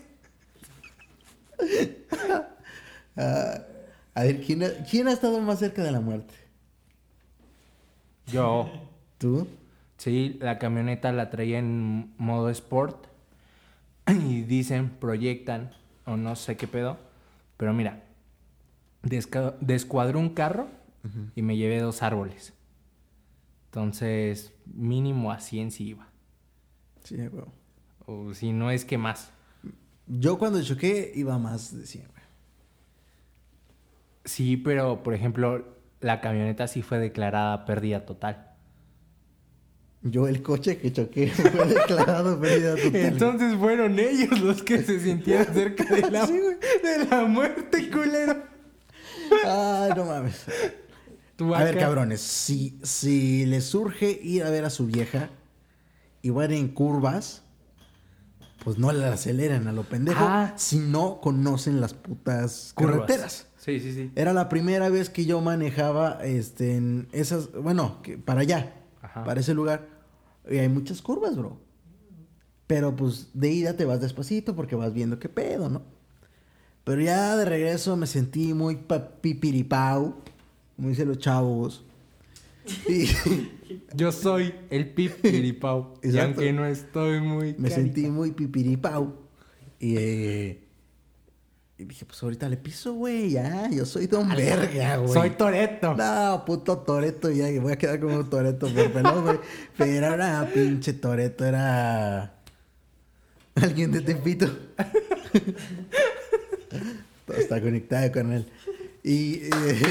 [3.15, 3.61] Ah,
[4.13, 6.33] a ver, ¿quién ha, ¿quién ha estado más cerca de la muerte?
[8.27, 8.69] Yo,
[9.17, 9.47] ¿Tú?
[9.97, 13.06] sí, la camioneta la traía en modo sport.
[14.29, 15.71] Y dicen, proyectan,
[16.05, 16.97] o no sé qué pedo.
[17.57, 18.03] Pero mira,
[19.03, 20.69] desca- descuadró un carro
[21.35, 22.53] y me llevé dos árboles.
[23.67, 26.07] Entonces, mínimo a 100 si iba.
[27.03, 27.45] Sí, güey.
[28.05, 29.31] O si no es que más.
[30.07, 32.23] Yo cuando choqué iba más de 100, güey.
[34.25, 35.65] Sí, pero por ejemplo,
[36.01, 38.46] la camioneta sí fue declarada pérdida total.
[40.11, 42.95] Yo el coche que choqué fue declarado pérdida total.
[42.95, 48.43] Entonces fueron ellos los que se sentían cerca de la, de la muerte, culero.
[49.45, 50.45] Ay, no mames.
[51.55, 55.29] A ver, cabrones, si, si les surge ir a ver a su vieja
[56.21, 57.43] y van en curvas,
[58.63, 60.53] pues no la aceleren a lo pendejo Ah.
[60.57, 62.95] si no conocen las putas Curvas.
[62.95, 63.47] carreteras.
[63.57, 64.11] Sí, sí, sí.
[64.15, 69.23] Era la primera vez que yo manejaba este, en esas, bueno, que para allá, Ajá.
[69.23, 69.87] para ese lugar.
[70.49, 71.57] Y hay muchas curvas, bro.
[72.67, 75.81] Pero pues de ida te vas despacito porque vas viendo qué pedo, ¿no?
[76.83, 80.15] Pero ya de regreso me sentí muy pa- pipiripau,
[80.75, 81.83] como dicen los chavos.
[82.87, 83.05] Y
[83.95, 85.93] Yo soy el Pip Piripau.
[86.03, 87.55] y aunque no estoy muy.
[87.57, 89.13] me sentí muy pipiripau.
[89.79, 90.66] Y, eh,
[91.79, 95.13] y dije, pues ahorita le piso, güey, ya, yo soy don verga, güey.
[95.13, 95.93] Soy Toreto.
[95.93, 99.39] No, puto Toreto, ya voy a quedar como un Toreto por pelón, güey.
[99.77, 102.33] Pero era pinche Toreto, era.
[103.53, 104.47] Alguien de Tepito.
[107.27, 108.47] Todo está conectado con él.
[109.03, 109.43] Y.
[109.43, 109.81] eh,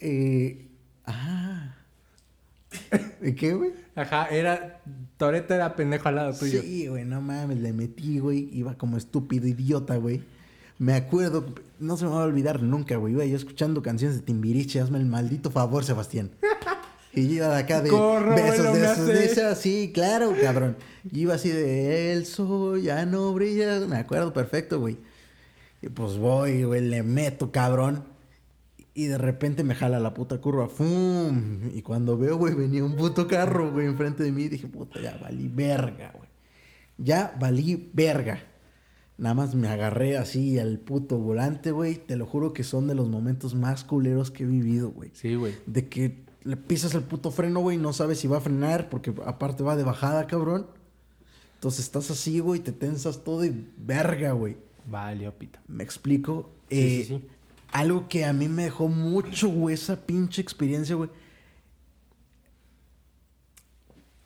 [0.00, 0.68] eh,
[1.04, 1.74] ah.
[3.22, 3.72] ¿Y qué, güey?
[3.96, 4.80] Ajá, era.
[5.16, 6.60] Toreto era pendejo al lado tuyo.
[6.60, 8.50] Sí, güey, no mames, le metí, güey.
[8.52, 10.22] Iba como estúpido idiota, güey.
[10.78, 11.46] Me acuerdo,
[11.78, 13.14] no se me va a olvidar nunca, güey.
[13.14, 16.30] Iba yo escuchando canciones de Timbiriche, hazme el maldito favor, Sebastián.
[17.14, 20.76] Y yo iba de acá de Corro, besos de esos, de esas, sí, claro, cabrón.
[21.10, 23.80] Y iba así de el sol ya no brilla.
[23.88, 24.98] Me acuerdo perfecto, güey.
[25.80, 28.04] Y pues voy, güey, le meto, cabrón.
[28.98, 30.68] Y de repente me jala la puta curva.
[30.68, 31.68] ¡Fum!
[31.74, 34.48] Y cuando veo, güey, venía un puto carro, güey, enfrente de mí.
[34.48, 36.30] Dije, puta, ya valí verga, güey.
[36.96, 38.42] Ya valí verga.
[39.18, 41.96] Nada más me agarré así al puto volante, güey.
[41.96, 45.10] Te lo juro que son de los momentos más culeros que he vivido, güey.
[45.12, 45.54] Sí, güey.
[45.66, 49.12] De que le pisas el puto freno, güey, no sabes si va a frenar, porque
[49.26, 50.68] aparte va de bajada, cabrón.
[51.54, 54.56] Entonces estás así, güey, te tensas todo y verga, güey.
[54.86, 55.58] Vale, pito.
[55.68, 56.50] Me explico.
[56.70, 57.26] Sí, Eh, sí, sí.
[57.76, 61.10] Algo que a mí me dejó mucho, güey, esa pinche experiencia, güey.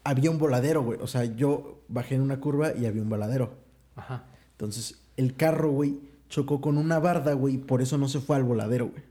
[0.05, 1.01] Había un voladero, güey.
[1.03, 3.59] O sea, yo bajé en una curva y había un voladero.
[3.97, 4.25] Ajá.
[4.53, 5.99] Entonces, el carro, güey,
[6.29, 9.03] chocó con una barda, güey, y por eso no se fue al voladero, güey.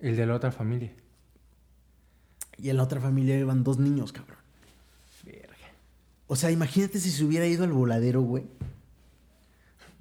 [0.00, 0.92] El de la otra familia.
[2.58, 4.38] Y en la otra familia iban dos niños, cabrón.
[5.24, 5.56] Verga.
[6.28, 8.44] O sea, imagínate si se hubiera ido al voladero, güey.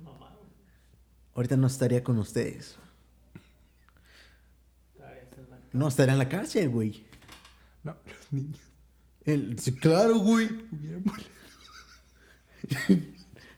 [0.03, 0.29] Mamá,
[1.33, 2.77] Ahorita no estaría con ustedes.
[4.95, 7.03] todavía está en la- No, estaría en la cárcel, güey.
[7.83, 8.59] No, los niños.
[9.25, 10.49] El- sí, claro, güey.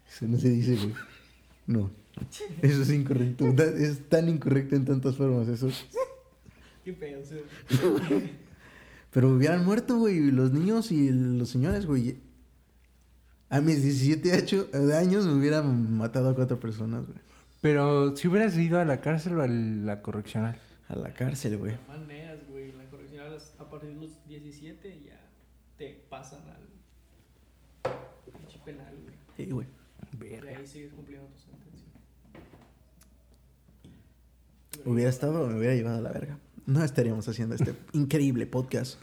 [0.09, 0.93] Eso no se dice, güey.
[1.68, 1.91] No.
[2.61, 3.45] Eso es incorrecto.
[3.47, 5.70] Es tan incorrecto en tantas formas eso.
[6.84, 7.22] Qué pedo.
[9.11, 12.18] Pero hubieran muerto, güey, los niños y los señores, güey.
[13.49, 17.20] A mis 17 acho- de años me hubieran matado a cuatro personas, güey.
[17.61, 20.59] Pero si hubieras ido a la cárcel o a la correccional.
[20.90, 21.76] A la cárcel, güey.
[21.88, 22.72] maneras, güey.
[22.72, 25.20] La correccional a partir de los 17 ya
[25.78, 27.94] te pasan al
[28.26, 29.16] pinche penal, güey.
[29.36, 29.68] Sí, güey.
[30.22, 31.88] Y ahí sigues cumpliendo tu sentencia.
[34.86, 36.40] Hubiera estado, me hubiera llevado a la verga.
[36.66, 39.00] No estaríamos haciendo este increíble podcast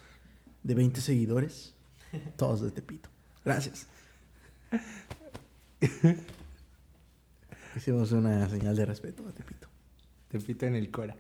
[0.63, 1.75] de 20 seguidores,
[2.37, 3.11] todos de Tepito.
[3.45, 3.87] Gracias.
[7.77, 9.69] Hicimos una señal de respeto a Tepito.
[10.29, 11.17] Te pito en el cora.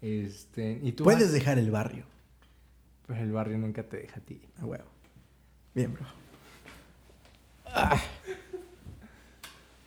[0.00, 0.80] Este.
[0.82, 1.04] ¿Y tú?
[1.04, 1.32] Puedes vas?
[1.32, 2.04] dejar el barrio.
[3.06, 4.40] Pues el barrio nunca te deja a ti.
[4.60, 4.84] A huevo.
[5.74, 6.06] Bien, bro.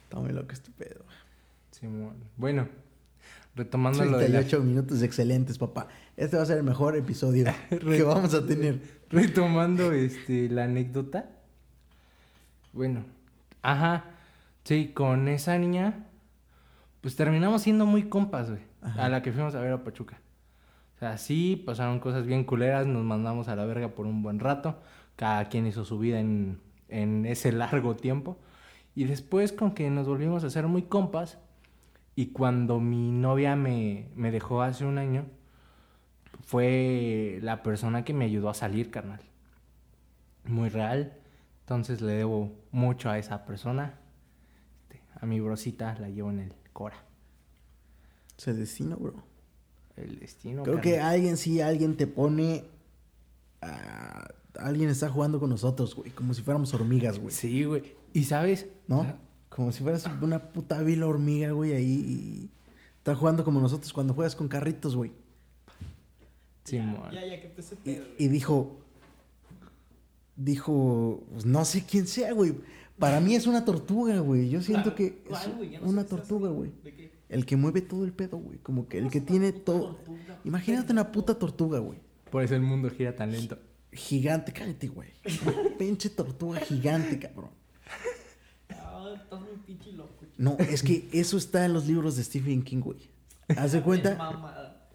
[0.10, 1.04] Tome lo que estúpido.
[1.72, 2.16] Simón.
[2.38, 2.68] Bueno,
[3.56, 5.88] retomando lo de la, 38 minutos excelentes, papá.
[6.16, 8.82] Este va a ser el mejor episodio que vamos a tener.
[9.10, 11.30] retomando este la anécdota.
[12.72, 13.04] Bueno,
[13.62, 14.06] ajá.
[14.64, 16.08] Sí, con esa niña
[17.04, 18.62] pues terminamos siendo muy compas, güey,
[18.98, 20.20] A la que fuimos a ver a Pachuca.
[20.96, 24.40] O sea, sí, pasaron cosas bien culeras, nos mandamos a la verga por un buen
[24.40, 24.80] rato.
[25.16, 26.60] Cada quien hizo su vida en,
[26.90, 28.38] en ese largo tiempo.
[28.96, 31.40] Y después con que nos volvimos a hacer muy compas,
[32.16, 35.26] y cuando mi novia me, me dejó hace un año,
[36.44, 39.22] fue la persona que me ayudó a salir, carnal.
[40.46, 41.14] Muy real.
[41.62, 43.96] Entonces le debo mucho a esa persona.
[44.84, 46.98] Este, a mi brosita la llevo en el Cora.
[48.38, 49.24] Se destino, bro.
[49.96, 50.64] El destino.
[50.64, 52.66] Creo que alguien sí, alguien te pone.
[54.58, 56.12] alguien está jugando con nosotros, güey.
[56.12, 57.34] Como si fuéramos hormigas, güey.
[57.34, 57.96] Sí, güey.
[58.14, 58.68] ¿Y sabes?
[58.88, 59.06] ¿No?
[59.50, 61.94] Como si fueras una puta vil hormiga, güey, ahí.
[61.94, 62.50] Y
[62.98, 65.12] está jugando como nosotros cuando juegas con carritos, güey.
[66.64, 67.12] Simón.
[67.12, 68.80] Ya, ya, que te Y, dijo.
[70.36, 71.24] Dijo.
[71.32, 72.56] pues, no sé quién sea, güey.
[72.98, 74.50] Para mí es una tortuga, güey.
[74.50, 75.70] Yo siento ¿Cuál, que cuál, es güey?
[75.72, 76.72] Ya no una tortuga, güey.
[76.84, 77.13] ¿De qué?
[77.30, 78.60] El que mueve todo el pedo, güey.
[78.60, 79.96] Como que el que tiene todo.
[79.96, 82.00] tortuga, Imagínate una puta tortuga, güey.
[82.30, 83.58] Por eso el mundo gira tan lento.
[83.92, 85.10] Gigante, cállate, güey.
[85.46, 87.52] Una Pinche tortuga gigante, cabrón.
[88.70, 90.14] Ah, estás muy pinche loco.
[90.22, 90.34] chico.
[90.38, 93.10] No, es que eso está en los libros de Stephen King, güey.
[93.56, 94.90] ¿Haz de cuenta?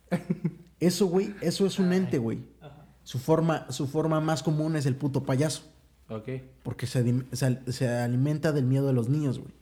[0.80, 2.40] Eso, güey, eso es un ente, güey.
[2.60, 2.86] Ajá.
[3.02, 5.62] Su forma, su forma más común es el puto payaso.
[6.08, 6.28] Ok.
[6.62, 9.52] Porque se, se se alimenta del miedo de los niños, güey.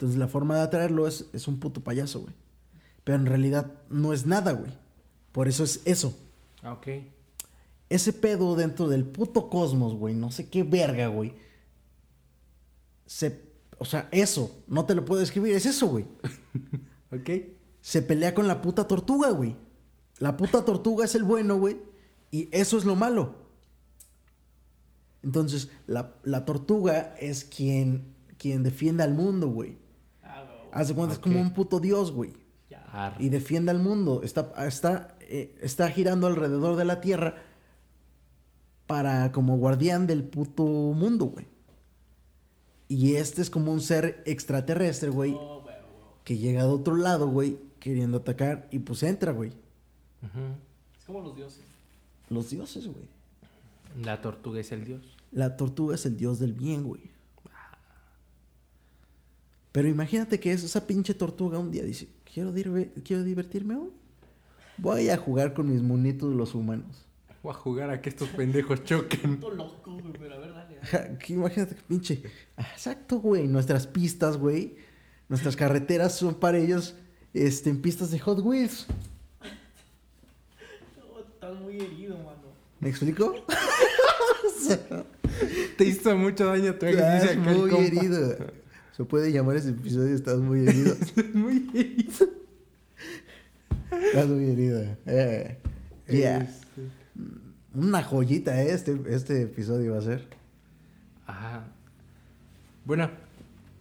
[0.00, 2.32] Entonces la forma de atraerlo es, es un puto payaso, güey.
[3.04, 4.72] Pero en realidad no es nada, güey.
[5.30, 6.16] Por eso es eso.
[6.62, 6.88] Ah, Ok.
[7.90, 10.14] Ese pedo dentro del puto cosmos, güey.
[10.14, 11.34] No sé qué verga, güey.
[13.04, 13.42] Se...
[13.76, 14.62] O sea, eso.
[14.68, 15.54] No te lo puedo describir.
[15.54, 16.06] Es eso, güey.
[17.12, 17.28] Ok.
[17.82, 19.54] se pelea con la puta tortuga, güey.
[20.18, 21.76] La puta tortuga es el bueno, güey.
[22.30, 23.34] Y eso es lo malo.
[25.22, 29.79] Entonces, la, la tortuga es quien, quien defiende al mundo, güey.
[30.72, 32.32] Haz de cuenta, es como un puto dios, güey.
[32.68, 33.16] Ya.
[33.18, 34.22] Y defiende al mundo.
[34.22, 37.36] Está, está, eh, está girando alrededor de la tierra
[38.86, 41.46] para como guardián del puto mundo, güey.
[42.88, 45.64] Y este es como un ser extraterrestre, güey, Oh,
[46.24, 49.52] que llega de otro lado, güey, queriendo atacar y pues entra, güey.
[50.98, 51.62] Es como los dioses.
[52.28, 53.08] Los dioses, güey.
[54.02, 55.02] La tortuga es el dios.
[55.32, 57.02] La tortuga es el dios del bien, güey.
[59.72, 63.90] Pero imagínate que es esa pinche tortuga un día dice, quiero, dirve- quiero divertirme hoy.
[64.78, 67.06] Voy a jugar con mis monitos los humanos.
[67.42, 69.40] Voy a jugar a que estos pendejos choquen.
[69.40, 71.18] Loco, güey, pero a ver, dale.
[71.28, 72.22] imagínate que pinche.
[72.56, 73.46] Exacto, güey.
[73.46, 74.76] Nuestras pistas, güey.
[75.28, 76.96] Nuestras carreteras son para ellos
[77.32, 78.86] este, en pistas de Hot Wheels.
[80.98, 82.50] No, estás muy herido, mano.
[82.80, 83.34] ¿Me explico?
[85.76, 87.84] Te hizo mucho daño tu ex, Estás muy compa.
[87.86, 88.36] herido.
[88.92, 90.94] Se puede llamar ese episodio Estás muy herido.
[91.34, 92.26] muy herido.
[93.90, 94.82] Estás muy herido.
[95.06, 95.58] Eh.
[96.08, 96.42] Yeah.
[96.42, 96.82] Este,
[97.74, 100.28] Una joyita eh, este, este episodio va a ser.
[101.26, 101.64] Ajá.
[102.84, 103.10] Bueno.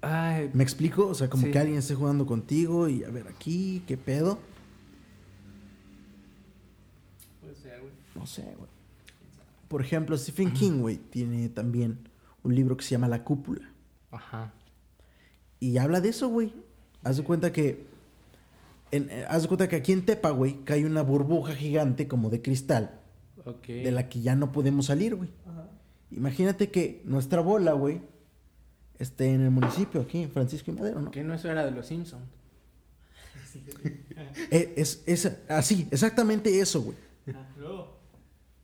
[0.01, 1.07] Ay, ¿Me explico?
[1.07, 1.51] O sea, como Sí.
[1.51, 4.39] que alguien esté jugando contigo y a ver aquí, ¿qué pedo?
[7.41, 7.91] Puede ser, güey.
[8.15, 8.69] No sé, güey.
[9.67, 11.99] Por ejemplo, Stephen King, güey, tiene también
[12.43, 13.69] un libro que se llama La Cúpula.
[14.11, 14.53] Ajá.
[15.59, 16.53] Y habla de eso, güey.
[17.03, 17.85] Haz de cuenta que.
[18.91, 22.29] en- eh, haz de cuenta que aquí en Tepa, güey, cae una burbuja gigante como
[22.29, 22.99] de cristal.
[23.45, 23.67] Ok.
[23.67, 25.29] De la que ya no podemos salir, güey.
[25.47, 25.67] Ajá.
[26.11, 28.01] Imagínate que nuestra bola, güey,
[28.97, 31.11] esté en el municipio, aquí en Francisco y Madero, ¿no?
[31.11, 32.23] Que no eso era de los Simpsons.
[34.51, 36.97] Eh, Es, es así, exactamente eso, güey.
[37.33, 37.85] Ah.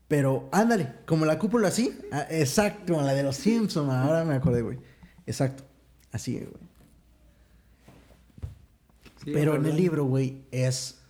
[0.07, 1.97] Pero ándale, como la cúpula así.
[2.11, 3.91] ah, exacto, la de los Simpsons.
[3.91, 4.77] Ahora me acordé, güey.
[5.25, 5.63] Exacto.
[6.11, 6.64] Así, güey.
[9.25, 11.01] Sí, Pero en el libro, güey, es.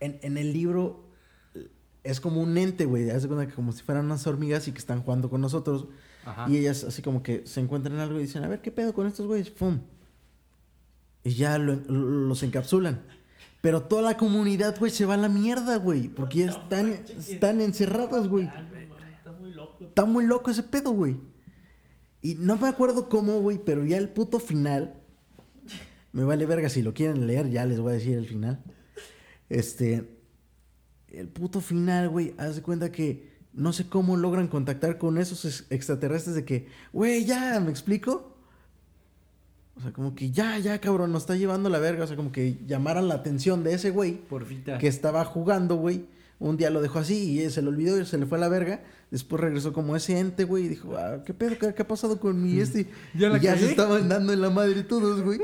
[0.00, 1.04] En, en el libro
[2.04, 3.10] es como un ente, güey.
[3.10, 5.88] Haz cuenta que como si fueran unas hormigas y que están jugando con nosotros.
[6.24, 6.46] Ajá.
[6.50, 9.06] Y ellas así como que se encuentran algo y dicen, a ver, ¿qué pedo con
[9.06, 9.50] estos güeyes?
[9.50, 9.80] ¡Fum!
[11.24, 13.02] Y ya lo- lo- los encapsulan.
[13.62, 16.08] Pero toda la comunidad, güey, se va a la mierda, güey.
[16.08, 18.46] Porque ya están, están encerradas, güey.
[18.46, 19.84] Ah, no, mames, Está muy loco.
[19.84, 21.16] Está muy loco ese pedo, güey.
[22.22, 25.00] Y no me acuerdo cómo, güey, pero ya el puto final.
[26.16, 28.62] Me vale verga, si lo quieren leer, ya les voy a decir el final.
[29.48, 30.08] Este.
[31.08, 35.44] El puto final, güey, haz de cuenta que no sé cómo logran contactar con esos
[35.44, 38.34] ex- extraterrestres de que, güey, ya, ¿me explico?
[39.76, 42.04] O sea, como que ya, ya, cabrón, nos está llevando la verga.
[42.04, 44.78] O sea, como que llamaran la atención de ese güey Porfita.
[44.78, 46.06] que estaba jugando, güey.
[46.38, 48.48] Un día lo dejó así y se le olvidó y se le fue a la
[48.48, 48.82] verga.
[49.10, 51.58] Después regresó como ese ente, güey, y dijo, ah, ¿qué pedo?
[51.58, 52.86] ¿Qué, qué ha pasado con mi este?
[53.14, 55.40] ¿Ya la y ya se estaban dando en la madre todos, güey.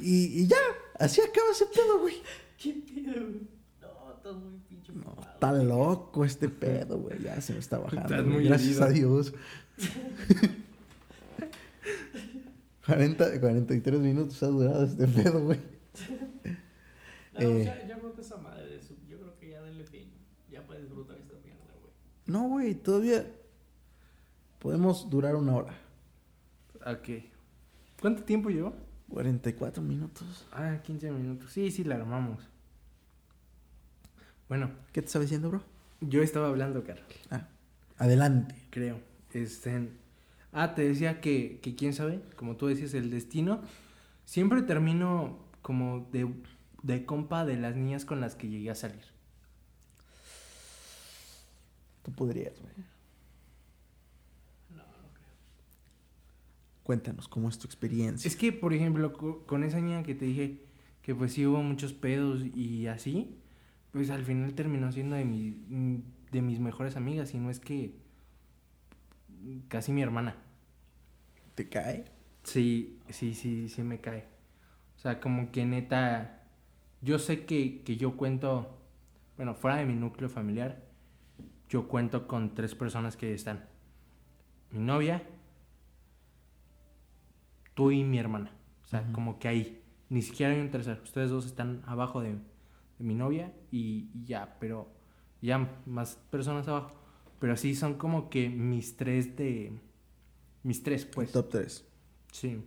[0.00, 0.56] Y, y ya,
[0.98, 2.16] así acaba ese pedo, güey.
[2.56, 3.40] ¿Qué pedo, güey?
[3.80, 5.30] No, estás muy pinche No, fumado.
[5.34, 7.22] está loco este pedo, güey.
[7.22, 8.02] Ya se me está bajando.
[8.14, 8.84] Estás muy Gracias herido.
[8.86, 9.34] a Dios.
[12.86, 15.58] 40, 43 minutos ha durado este pedo, güey.
[17.34, 17.64] No, Eh.
[17.64, 18.94] ya, ya que esa madre de eso.
[19.08, 20.10] Yo creo que ya denle fin.
[20.50, 21.92] Ya puedes disfrutar esta mierda, güey.
[22.26, 23.26] No, güey, todavía
[24.58, 25.74] podemos durar una hora.
[26.86, 27.22] Ok.
[28.00, 28.74] ¿Cuánto tiempo llevó?
[29.10, 30.46] 44 minutos.
[30.52, 31.52] Ah, 15 minutos.
[31.52, 32.48] Sí, sí, la armamos.
[34.48, 35.62] Bueno, ¿Qué te estaba diciendo, bro?
[36.00, 37.04] yo estaba hablando, Carol.
[37.30, 37.48] Ah,
[37.98, 38.54] adelante.
[38.70, 39.00] Creo.
[39.32, 39.90] Este.
[40.52, 43.60] Ah, te decía que, que quién sabe, como tú decías, el destino.
[44.24, 46.32] Siempre termino como de,
[46.82, 49.04] de compa de las niñas con las que llegué a salir.
[52.02, 52.72] Tú podrías, güey.
[54.70, 55.26] No, no creo.
[56.88, 58.26] Cuéntanos, ¿cómo es tu experiencia?
[58.28, 60.62] Es que, por ejemplo, co- con esa niña que te dije
[61.02, 63.36] que pues sí hubo muchos pedos y así,
[63.92, 67.94] pues al final terminó siendo de, mi, de mis mejores amigas y no es que
[69.68, 70.36] casi mi hermana.
[71.54, 72.04] ¿Te cae?
[72.42, 74.24] Sí, sí, sí, sí me cae.
[74.96, 76.42] O sea, como que neta,
[77.02, 78.78] yo sé que, que yo cuento,
[79.36, 80.82] bueno, fuera de mi núcleo familiar,
[81.68, 83.66] yo cuento con tres personas que están.
[84.70, 85.22] Mi novia,
[87.78, 88.50] tú y mi hermana.
[88.84, 89.80] O sea, como que ahí.
[90.08, 91.00] Ni siquiera hay un tercero.
[91.04, 94.88] Ustedes dos están abajo de, de mi novia y, y ya, pero
[95.40, 96.92] ya más personas abajo.
[97.38, 99.78] Pero sí son como que mis tres de...
[100.64, 101.30] Mis tres, pues.
[101.30, 101.86] Top 3.
[102.32, 102.58] Sí.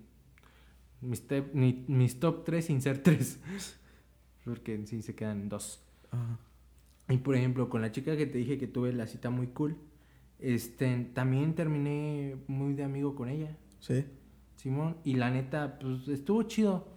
[1.02, 3.40] Mis, te- mi- mis top 3 sin ser 3.
[4.46, 5.84] Porque sí se quedan dos.
[7.10, 9.76] Y por ejemplo, con la chica que te dije que tuve la cita muy cool,
[10.40, 14.06] este, también terminé muy de amigo con ella, Sí.
[14.62, 14.98] Simón.
[15.04, 16.88] Y la neta, pues estuvo chido.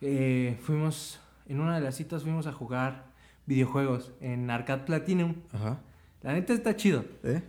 [0.00, 3.06] Eh, fuimos, en una de las citas fuimos a jugar
[3.46, 5.34] videojuegos en Arcade Platinum.
[5.52, 5.80] Ajá.
[6.22, 7.04] La neta está chido.
[7.24, 7.42] ¿Eh?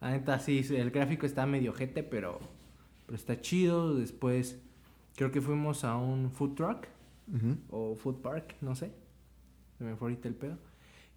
[0.00, 2.38] La neta sí, el gráfico está medio jete, pero,
[3.06, 3.94] pero está chido.
[3.96, 4.60] Después
[5.16, 6.86] creo que fuimos a un food truck
[7.70, 8.92] o food park, no sé.
[9.78, 10.58] Se me fue ahorita el pedo.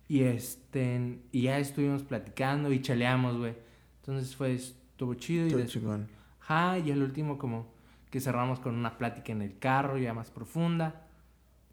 [0.07, 3.53] Y este, y ya estuvimos platicando y chaleamos, güey.
[4.01, 6.07] Entonces fue, estuvo chido y Estuvo des- chingón.
[6.49, 7.67] Y el último como
[8.09, 11.05] que cerramos con una plática en el carro ya más profunda.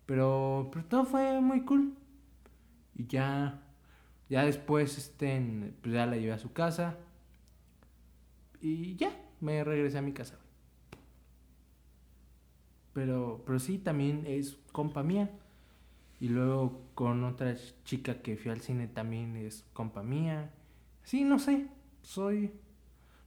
[0.05, 1.95] Pero, pero todo fue muy cool.
[2.95, 3.63] Y ya,
[4.29, 6.97] ya después, este, pues ya la llevé a su casa.
[8.61, 9.11] Y ya,
[9.41, 10.39] me regresé a mi casa.
[12.93, 15.31] Pero, pero sí, también es compa mía.
[16.21, 17.55] Y luego con otra
[17.85, 20.51] chica que fui al cine también es compa mía.
[21.03, 21.67] Sí, no sé,
[22.03, 22.53] soy...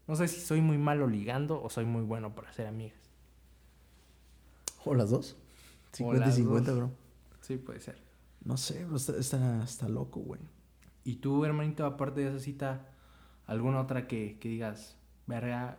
[0.10, 2.98] No sé si soy muy malo ligando o soy muy bueno para hacer amigas.
[4.84, 5.38] ¿O las dos?
[5.94, 6.80] 50 y las 50, dos.
[6.80, 6.92] bro.
[7.42, 8.00] Sí, puede ser.
[8.44, 8.98] No sé, bro.
[8.98, 10.42] Está, está, está loco, güey.
[11.04, 12.88] ¿Y tú, hermanito, aparte de esa cita,
[13.46, 14.96] alguna otra que, que digas,
[15.28, 15.78] verga,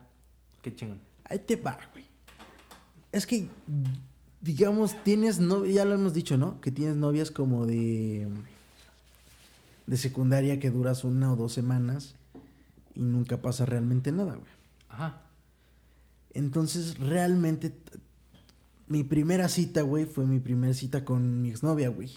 [0.63, 1.01] qué chingón?
[1.25, 2.05] Ahí te va, güey.
[3.11, 3.49] Es que,
[4.41, 6.61] digamos, tienes novia, ya lo hemos dicho, ¿no?
[6.61, 8.29] Que tienes novias como de.
[9.89, 12.15] de secundaria que duras una o dos semanas
[13.01, 14.53] y nunca pasa realmente nada, güey.
[14.91, 15.23] Ajá.
[16.35, 17.75] Entonces, realmente,
[18.89, 22.11] mi primera cita, güey, fue mi primera cita con mi exnovia, güey.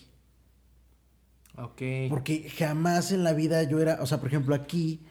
[1.55, 1.81] Ok.
[2.09, 5.05] Porque jamás en la vida yo era, o sea, por ejemplo, aquí,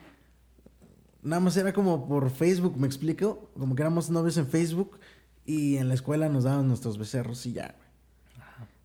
[1.23, 3.51] nada más era como por Facebook, ¿me explico?
[3.59, 5.01] Como que éramos novios en Facebook
[5.47, 7.89] y en la escuela nos daban nuestros becerros y ya, güey.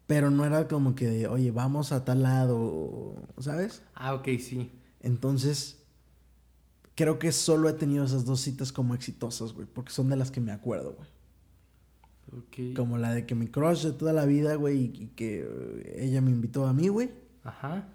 [0.06, 3.84] Pero no era como que, oye, vamos a tal lado, ¿sabes?
[3.94, 4.72] Ah, ok, sí.
[5.02, 5.77] Entonces,
[6.98, 10.32] creo que solo he tenido esas dos citas como exitosas, güey, porque son de las
[10.32, 11.10] que me acuerdo, güey.
[12.40, 12.76] Ok.
[12.76, 16.22] Como la de que mi crush de toda la vida, güey, y que eh, ella
[16.22, 17.12] me invitó a mí, güey.
[17.44, 17.88] Ajá.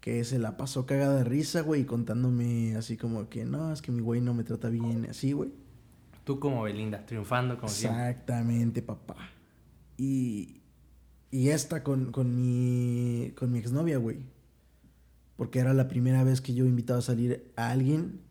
[0.00, 3.82] que se la pasó cagada de risa, güey, y contándome así como que no, es
[3.82, 5.50] que mi güey no me trata bien, así, güey.
[6.24, 8.08] Tú como Belinda, triunfando como siempre.
[8.08, 9.16] Exactamente, papá.
[9.96, 10.60] Y,
[11.32, 14.20] y esta con, con mi, con mi exnovia, güey.
[15.36, 18.27] Porque era la primera vez que yo invitaba a salir a alguien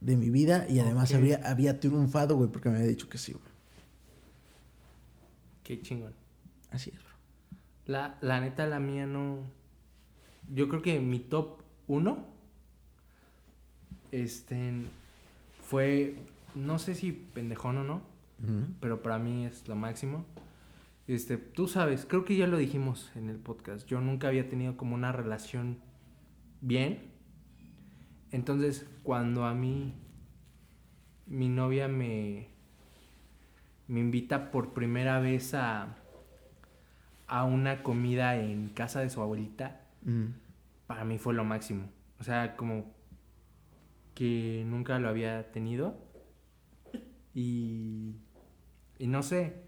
[0.00, 1.16] de mi vida y además Ok.
[1.16, 3.44] había, había triunfado, güey, porque me había dicho que sí, güey.
[5.64, 6.12] Qué chingón.
[6.70, 7.14] Así es, bro.
[7.86, 9.38] La, la neta, la mía no.
[10.52, 12.24] Yo creo que mi top 1
[14.12, 14.72] este,
[15.62, 16.16] fue.
[16.54, 18.02] No sé si pendejón o no,
[18.80, 20.24] pero para mí es lo máximo.
[21.06, 23.86] Este, tú sabes, creo que ya lo dijimos en el podcast.
[23.86, 25.78] Yo nunca había tenido como una relación
[26.60, 27.00] bien.
[28.30, 29.94] Entonces, cuando a mí
[31.28, 32.48] mi novia me
[33.86, 35.96] me invita por primera vez a
[37.26, 40.28] a una comida en casa de su abuelita, Ujú.
[40.86, 41.88] para mí fue lo máximo.
[42.20, 42.84] O sea, como
[44.14, 45.96] que nunca lo había tenido.
[47.34, 48.14] Y,
[48.98, 49.62] y no sé,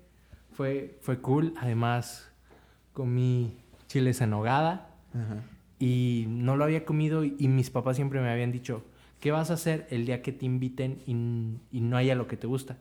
[0.53, 1.55] fue, fue cool.
[1.57, 2.31] Además,
[2.93, 5.43] comí chiles en nogada Ajá.
[5.79, 8.85] y no lo había comido y mis papás siempre me habían dicho,
[9.21, 11.13] ¿qué vas a hacer el día que te inviten y,
[11.77, 12.77] y no haya lo que te gusta?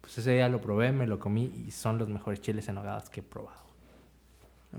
[0.00, 3.08] Pues ese día lo probé, me lo comí y son los mejores chiles en nogadas
[3.10, 3.60] que he probado.
[4.72, 4.78] Ah.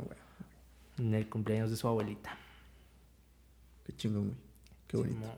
[0.99, 2.35] En el cumpleaños de su abuelita.
[3.85, 4.37] Qué chingón, güey.
[4.87, 5.19] Qué bonito.
[5.19, 5.35] Simón.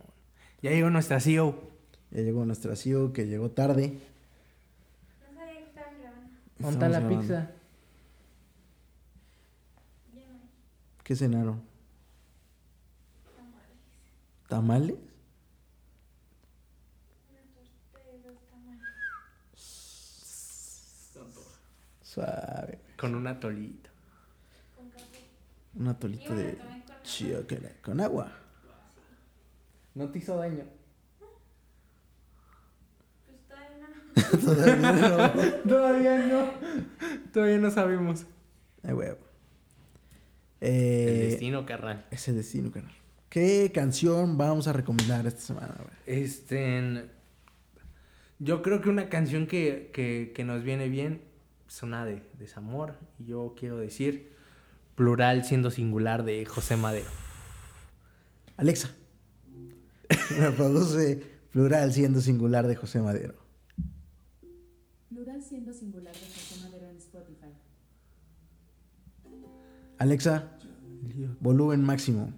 [0.61, 1.59] Ya llegó nuestra CEO.
[2.11, 3.99] Ya llegó nuestra CEO que llegó tarde.
[5.31, 6.29] No sabía que estaban grabando.
[6.59, 7.21] ¿Dónde está Estamos la grabando.
[7.21, 7.51] pizza?
[11.03, 11.61] ¿Qué cenaron?
[13.35, 13.77] tamales.
[14.47, 14.95] ¿Tamales?
[17.29, 18.79] Una torta de dos tamales.
[22.09, 22.79] Suave.
[22.97, 23.91] Con un atolito.
[24.75, 25.19] Con café.
[25.75, 26.83] Un atolito de tomé
[27.83, 28.31] con agua.
[29.93, 30.63] No te hizo daño.
[34.15, 34.89] Pues todavía no.
[34.89, 35.61] Todavía no.
[35.69, 36.51] Todavía no.
[37.31, 38.25] Todavía no sabemos.
[38.81, 39.09] Ay, güey.
[39.09, 39.15] El
[40.61, 42.07] Eh, destino, carnal.
[42.09, 42.91] ese destino, canal.
[43.29, 46.21] ¿Qué canción vamos a recomendar esta semana, güey?
[46.23, 47.05] Este.
[48.39, 51.28] Yo creo que una canción que, que, que nos viene bien
[51.69, 52.95] es una de desamor.
[53.19, 54.33] Y yo quiero decir
[54.95, 57.09] plural siendo singular de José Madero.
[58.57, 58.89] Alexa.
[60.39, 63.35] Reproduce plural siendo singular de José Madero.
[65.09, 67.53] Plural siendo singular de José Madero en Spotify.
[69.99, 70.57] Alexa,
[71.39, 72.33] volumen máximo.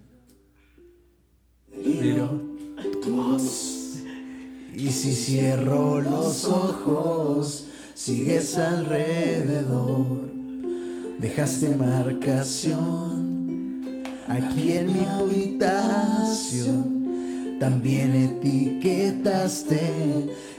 [4.74, 7.71] Y si cierro los ojos,
[8.04, 10.28] sigues alrededor.
[11.20, 12.82] Dejaste marcación
[14.26, 16.82] aquí en mi habitación.
[17.60, 19.78] también etiquetaste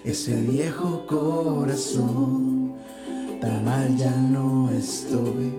[0.06, 2.76] ese viejo corazón.
[3.42, 5.52] Tan mal ya no estoy,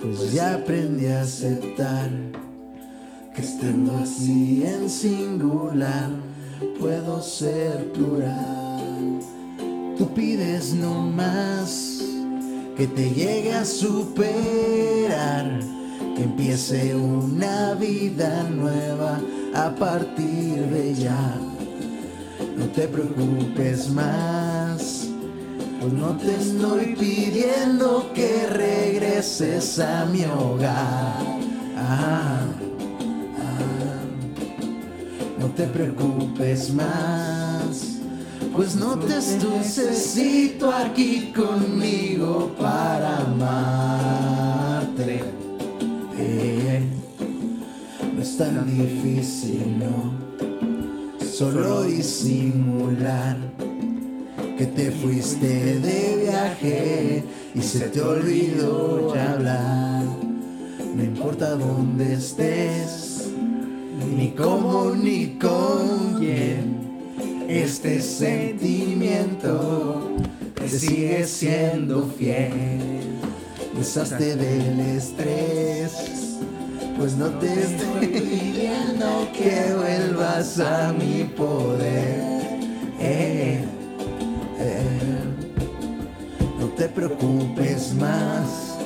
[0.00, 2.08] pues ya aprendí a aceptar
[3.34, 6.08] que estando así en singular
[6.80, 8.65] puedo ser plural.
[9.98, 12.02] Tú pides no más
[12.76, 15.58] que te llegue a superar,
[16.14, 19.18] que empiece una vida nueva
[19.54, 21.38] a partir de ya.
[22.58, 25.08] No te preocupes más,
[25.80, 31.24] pues no te estoy pidiendo que regreses a mi hogar.
[31.78, 32.40] Ah,
[33.38, 34.02] ah.
[35.38, 37.35] No te preocupes más,
[38.56, 45.20] pues no te necesito aquí conmigo para amarte.
[46.18, 46.80] Eh,
[48.14, 50.14] no es tan difícil, no,
[51.22, 53.36] solo disimular
[54.56, 60.04] que te fuiste de viaje y se te olvidó ya hablar.
[60.94, 63.28] No importa dónde estés,
[64.16, 66.75] ni cómo ni con quién.
[67.48, 70.10] Este sentimiento
[70.54, 72.80] te sigue siendo fiel.
[73.76, 75.92] Deshazte del estrés,
[76.98, 82.20] pues no te estoy pidiendo que vuelvas a mi poder.
[82.98, 83.64] Eh,
[84.58, 85.22] eh.
[86.58, 88.76] No te preocupes más,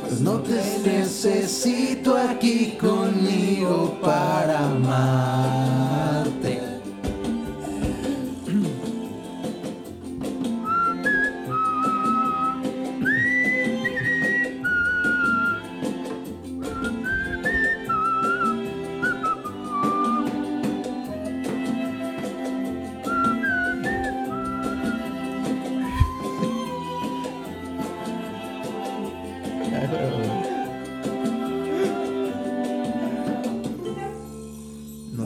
[0.00, 6.59] pues no te necesito aquí conmigo para amarte.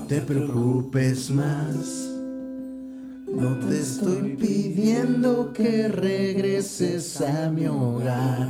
[0.08, 2.10] Te preocupes más.
[3.26, 8.48] No te estoy pidiendo que regreses a mi hogar.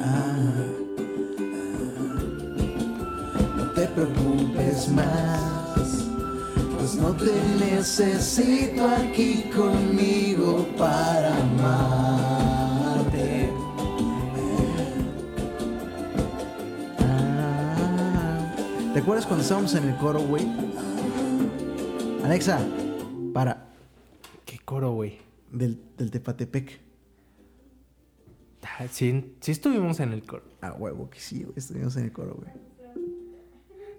[0.00, 0.66] Ah, ah.
[3.56, 6.04] No te preocupes más.
[6.76, 12.43] Pues no te necesito aquí conmigo para amarte.
[18.94, 20.46] ¿Te acuerdas cuando estábamos en el coro, güey?
[22.24, 22.64] Alexa,
[23.32, 23.66] para.
[24.44, 25.18] ¿Qué coro, güey?
[25.50, 26.80] Del, del Tepatepec.
[28.62, 30.44] Ah, Sí, sí estuvimos en el coro.
[30.62, 31.54] Ah, huevo, que sí, güey.
[31.56, 32.52] Estuvimos en el coro, güey.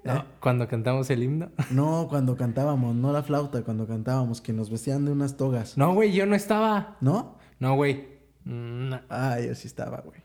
[0.06, 0.24] ¿no?
[0.40, 1.50] Cuando cantamos el himno.
[1.72, 5.78] No, cuando cantábamos, no la flauta, cuando cantábamos, que nos vestían de unas togas.
[5.78, 6.96] No, güey, yo no estaba.
[7.02, 7.36] ¿No?
[7.60, 8.08] No, güey.
[8.46, 9.02] Mm, no.
[9.10, 10.22] Ah, yo sí estaba, güey.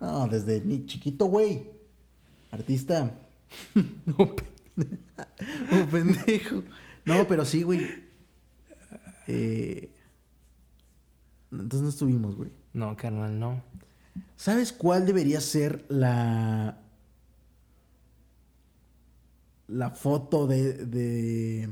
[0.00, 1.70] No, desde ni chiquito, güey.
[2.50, 3.20] Artista.
[5.70, 6.62] No, pendejo.
[7.04, 7.86] No, pero sí, güey.
[9.26, 9.90] Eh,
[11.50, 12.50] Entonces no estuvimos, güey.
[12.72, 13.62] No, carnal, no.
[14.36, 16.80] ¿Sabes cuál debería ser la.
[19.68, 20.84] La foto de.
[20.86, 21.70] de...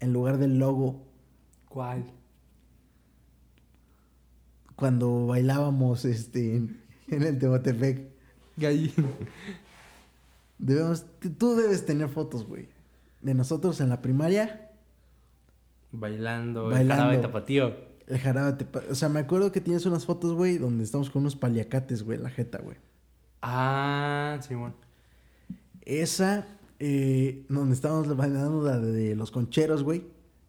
[0.00, 1.06] En lugar del logo.
[1.68, 2.12] ¿Cuál?
[4.76, 8.11] Cuando bailábamos este, en, en el Tehuantepec.
[10.58, 11.04] Debemos.
[11.38, 12.68] Tú debes tener fotos, güey.
[13.20, 14.70] De nosotros en la primaria.
[15.92, 16.80] Bailando, Bailando.
[16.92, 17.74] el jarabe tapatío.
[18.06, 21.22] El jarabe tepa- O sea, me acuerdo que tienes unas fotos, güey, donde estamos con
[21.22, 22.76] unos paliacates, güey, en la jeta, güey.
[23.42, 24.74] Ah, Simón.
[25.84, 26.46] Esa,
[26.78, 30.04] eh, donde estábamos bailando la de los concheros, güey.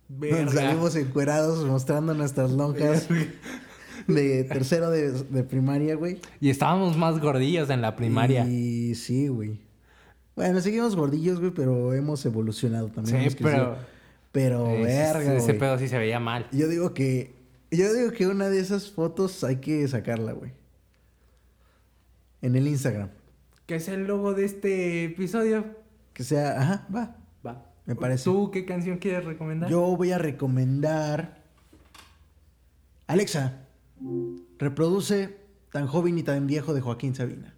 [0.09, 0.51] Donde Verga.
[0.51, 3.07] salimos encuerados mostrando nuestras lonjas
[4.07, 6.19] de tercero de, de primaria, güey.
[6.39, 8.45] Y estábamos más gordillos en la primaria.
[8.47, 9.59] Y sí, güey.
[10.35, 13.29] Bueno, seguimos gordillos, güey, pero hemos evolucionado también.
[13.29, 13.77] Sí, pero.
[14.31, 15.59] Pero, ese- verga, Ese güey.
[15.59, 16.47] pedo sí se veía mal.
[16.51, 17.35] Yo digo que...
[17.69, 20.51] Yo digo que una de esas fotos hay que sacarla, güey.
[22.41, 23.09] En el Instagram.
[23.67, 25.65] ¿Qué es el logo de este episodio?
[26.13, 26.59] Que sea...
[26.59, 27.15] Ajá, va.
[27.45, 27.65] Va.
[27.85, 28.23] Me parece.
[28.23, 29.69] ¿Tú qué canción quieres recomendar?
[29.69, 31.43] Yo voy a recomendar.
[33.05, 33.62] Alexa,
[34.57, 35.37] Reproduce
[35.71, 37.53] tan joven y tan viejo de Joaquín Sabina.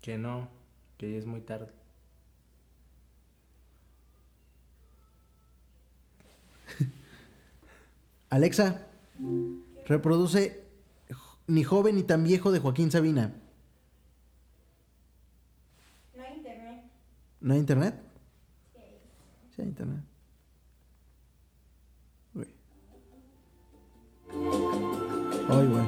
[0.00, 0.48] Que no,
[0.98, 1.72] que ya es muy tarde.
[8.30, 8.86] Alexa,
[9.86, 10.62] reproduce
[11.46, 13.32] ni joven ni tan viejo de Joaquín Sabina.
[16.14, 16.84] No hay internet.
[17.40, 17.94] ¿No hay internet?
[18.74, 18.82] Sí.
[19.54, 20.13] Sí hay internet.
[25.48, 25.84] Ay, güey.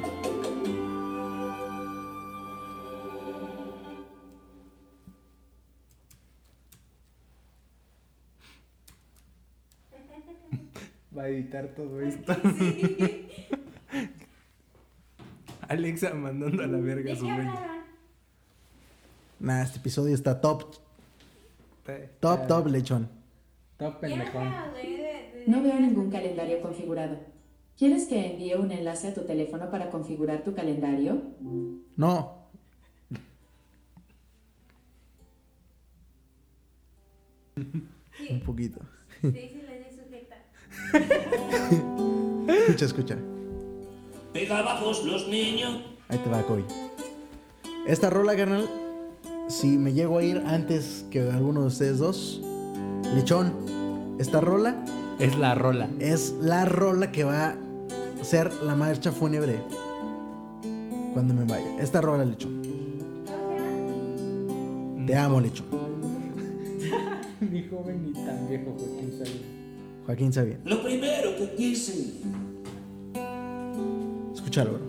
[11.17, 12.37] Va a editar todo esto.
[15.69, 17.49] Alexa mandando a la verga a ¿De su güey.
[19.41, 20.77] Nah, este episodio está top,
[22.21, 23.09] top, top, lechón.
[23.77, 24.53] Top pendejón.
[25.47, 27.19] No veo ningún calendario configurado.
[27.77, 31.21] ¿Quieres que envíe un enlace a tu teléfono para configurar tu calendario?
[31.97, 32.47] No.
[38.31, 38.81] Un poquito.
[39.23, 40.37] sí, sí, le di sujeta.
[42.53, 43.17] Escucha, escucha.
[44.33, 45.83] Pega bajos los niños.
[46.09, 46.65] Ahí te va, Coy.
[47.87, 48.69] Esta rola, carnal,
[49.49, 52.41] si me llego a ir antes que alguno de ustedes dos,
[53.15, 54.85] lechón, esta rola
[55.21, 55.89] Es la rola.
[56.01, 57.55] es la rola que va
[58.27, 59.61] ser la marcha fúnebre
[61.15, 61.79] cuando me vaya.
[61.81, 62.63] Esta rola, lechón.
[65.07, 65.67] Te amo, lechón.
[67.41, 69.47] Ni joven ni tan viejo, Joaquín Sabina.
[70.07, 70.59] Joaquín Sabina.
[70.65, 72.15] Lo primero que quise
[74.35, 74.81] Escúchalo, bro.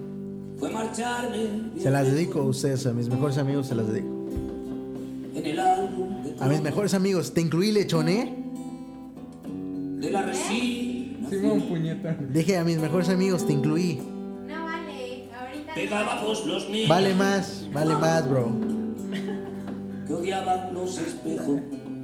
[0.58, 1.72] fue marcharme.
[1.80, 4.08] Se las dedico a ustedes, a mis mejores amigos, se las dedico.
[5.36, 8.37] En el álbum de, A mis mejores amigos, te incluí, lechón, ¿eh?
[11.68, 12.16] Puñeta.
[12.30, 14.02] Dije a mis mejores amigos, te incluí.
[14.48, 15.74] No vale, ahorita.
[15.74, 16.90] Pega bajos los niños.
[16.90, 18.52] Vale más, vale más, bro.
[20.08, 21.60] Que odiaban los espejos.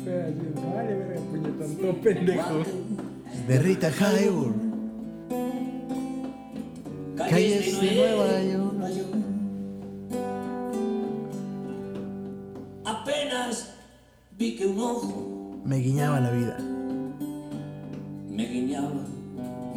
[0.06, 1.76] Vale, verga, puñetón.
[1.78, 2.64] Todo pendejo.
[3.48, 4.56] De Rita Hayworth.
[7.16, 8.74] Calles de Nueva York.
[12.86, 13.74] Apenas
[14.38, 16.58] vi que un ojo Me guiñaba la vida.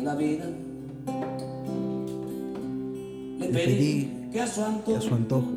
[0.07, 0.45] La vida.
[3.41, 5.53] Le Le pedí pedí que a su que antojo a su antojo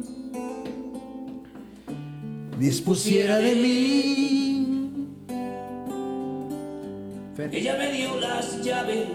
[2.59, 5.05] dispusiera de mí.
[7.51, 9.07] ella me dio las llaves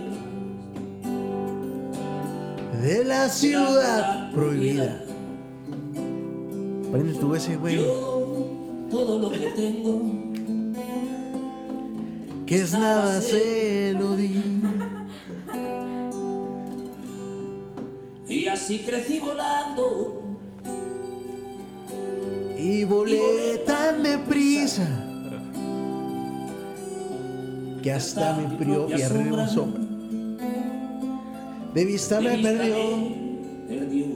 [2.80, 5.04] De la ciudad prohibida.
[6.92, 7.76] Prende tu ese, güey.
[7.76, 10.00] Yo todo lo que tengo
[12.46, 14.63] Que es nada, se lo di.
[18.64, 20.22] Así crecí volando.
[22.58, 24.88] Y volé tan deprisa
[27.82, 29.82] que hasta mi propia río sombra
[31.74, 32.76] de vista me perdió.
[33.68, 34.06] me perdió.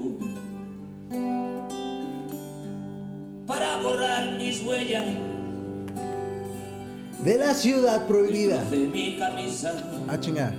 [3.46, 5.04] Para borrar mis huellas
[7.22, 8.64] De la ciudad prohibida.
[8.64, 9.74] de mi camisa,
[10.08, 10.54] Ah, chinga.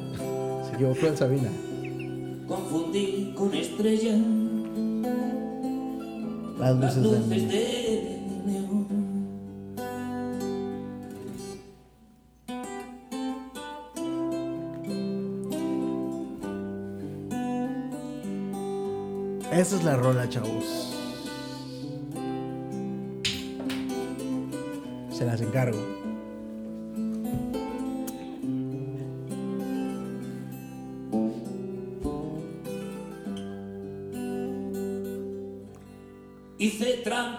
[0.67, 1.49] Se equivocó el Sabina.
[2.49, 4.19] Confundí con estrellas
[6.59, 8.87] Las las luces luces de de neón.
[19.51, 20.95] Esa es la rola, chavos.
[25.11, 25.98] Se las encargo.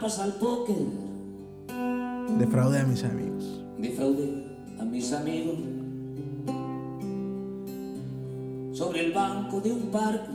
[0.01, 0.77] Trampas al póker,
[2.39, 3.61] Defraudé a mis amigos.
[3.79, 4.45] defraudé
[4.79, 5.57] a mis amigos
[8.73, 10.31] sobre el banco de un parque.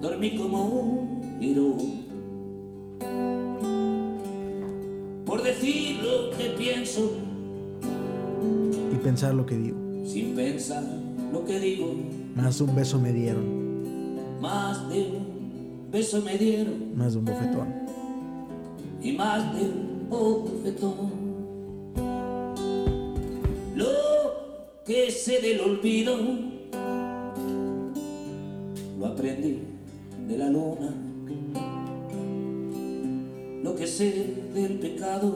[0.00, 1.76] Dormí como un virú
[5.24, 7.10] por decir lo que pienso
[8.92, 9.76] Y pensar lo que digo.
[10.04, 10.82] sin pensar
[11.32, 11.94] lo que digo.
[12.34, 13.44] Más de un beso me dieron.
[14.40, 15.15] Más de
[15.96, 17.68] un beso me dieron Más de un bofetón.
[19.02, 21.10] y más de un bofetón.
[23.74, 23.86] Lo
[24.84, 26.18] que sé del olvido
[28.98, 29.58] lo aprendí
[30.28, 30.92] de la luna.
[33.62, 35.34] Lo que sé del pecado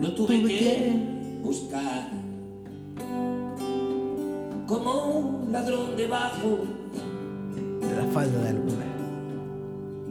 [0.00, 0.92] lo tuve que
[1.42, 2.08] buscar.
[4.66, 6.79] Como un ladrón debajo
[8.12, 8.84] falda de alguna.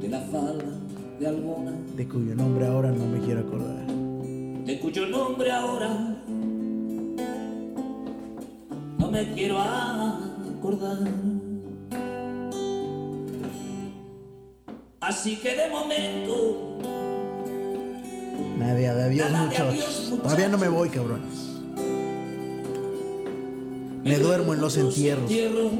[0.01, 0.65] de la falda
[1.19, 1.71] de alguna.
[1.95, 3.85] De cuyo nombre ahora no me quiero acordar.
[4.65, 6.15] de cuyo nombre ahora
[8.97, 10.99] no me quiero acordar.
[15.01, 16.77] Así que de momento
[18.57, 20.13] Nada de adiós, Nada de muchachos.
[20.21, 21.61] Todavía no me voy, cabrones.
[24.03, 25.71] Me duermo en los entierros entierros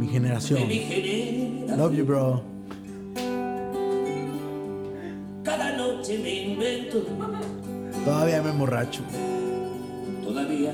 [0.00, 0.68] mi de generación.
[0.68, 1.78] mi generación.
[1.78, 2.42] Love you, bro.
[5.44, 6.98] Cada noche me invento,
[8.04, 9.02] Todavía me emborracho.
[10.24, 10.72] todavía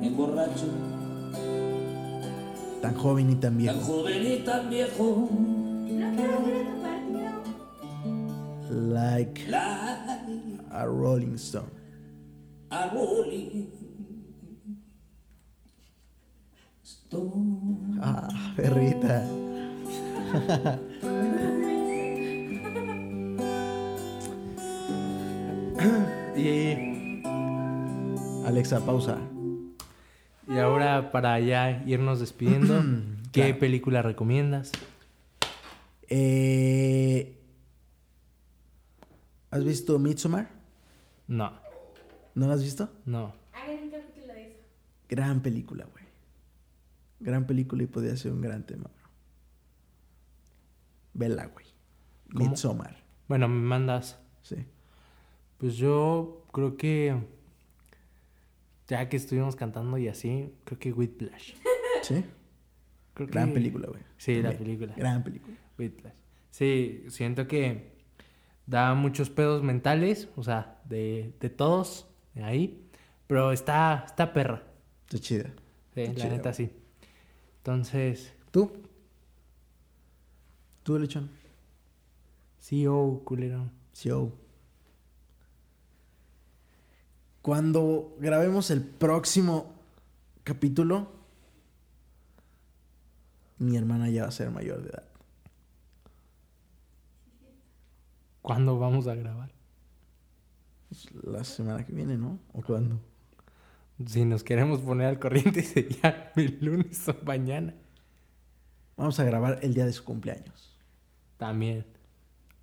[0.00, 0.66] me emborracho,
[2.82, 3.80] Tan joven y tan tan viejo.
[3.80, 5.28] joven y tan viejo.
[5.30, 7.30] No quiero ver tu partido.
[8.94, 10.20] Like La
[10.70, 11.66] a Rolling Stone.
[12.70, 13.66] a Rolling
[16.84, 17.98] Stone.
[18.00, 18.28] Ah,
[18.58, 19.22] perrita.
[26.36, 27.22] Y,
[28.46, 29.18] Alexa, pausa.
[30.46, 32.82] y ahora para ya irnos despidiendo,
[33.32, 33.58] ¿qué Claro.
[33.58, 34.72] película recomiendas?
[36.08, 37.36] Eh,
[39.50, 40.48] ¿Has visto Midsommar?
[41.26, 41.52] No,
[42.34, 42.88] ¿No la has visto?
[43.04, 43.34] no.
[43.52, 44.56] Hagan un capítulo de eso.
[45.08, 46.04] Gran película, güey.
[47.20, 49.10] Gran película y podría ser un gran tema, bro.
[51.14, 51.66] Vela, güey.
[52.32, 52.50] ¿Cómo?
[52.50, 53.02] Midsommar.
[53.26, 54.18] Bueno, me mandas.
[54.42, 54.56] Sí.
[55.58, 57.16] Pues yo creo que
[58.86, 61.54] ya que estuvimos cantando y así, creo que Whiplash.
[62.02, 62.24] ¿Sí?
[63.14, 64.02] Creo que- Gran película, güey.
[64.16, 64.94] Sí, la película.
[64.96, 65.56] Gran película.
[65.78, 66.14] Whiplash.
[66.50, 67.92] Sí, siento que
[68.66, 72.88] da muchos pedos mentales, o sea, de, de todos de ahí,
[73.26, 74.62] pero está, está perra.
[75.06, 75.44] Está chida.
[75.94, 76.70] Sí, Está la chida, neta sí.
[77.68, 78.72] Entonces, ¿Tú?
[80.82, 81.28] ¿Tú, Lechón?
[82.58, 83.70] CEO, culero.
[83.92, 84.32] Sí, oh.
[87.42, 89.74] Cuando grabemos el próximo
[90.44, 91.12] capítulo,
[93.58, 95.08] mi hermana ya va a ser mayor de edad.
[98.40, 99.50] ¿Cuándo vamos a grabar?
[100.88, 102.38] Pues, La semana que viene, ¿no?
[102.54, 102.98] ¿O cuándo?
[104.06, 107.74] Si nos queremos poner al corriente sería el lunes o mañana.
[108.96, 110.76] Vamos a grabar el día de su cumpleaños.
[111.36, 111.84] También.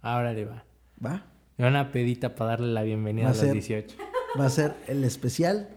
[0.02, 0.64] Ahora le va.
[1.06, 1.26] ¿Va?
[1.58, 3.98] Y Una pedita para darle la bienvenida Va a a los ser- 18.
[4.40, 5.70] Va a ser el especial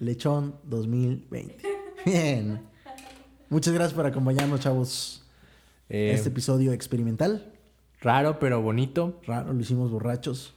[0.00, 1.56] Lechón 2020.
[2.04, 2.60] Bien.
[3.48, 5.24] Muchas gracias por acompañarnos, chavos.
[5.88, 7.52] Eh, Este episodio experimental.
[8.00, 9.20] Raro, pero bonito.
[9.26, 10.54] Raro, lo hicimos borrachos.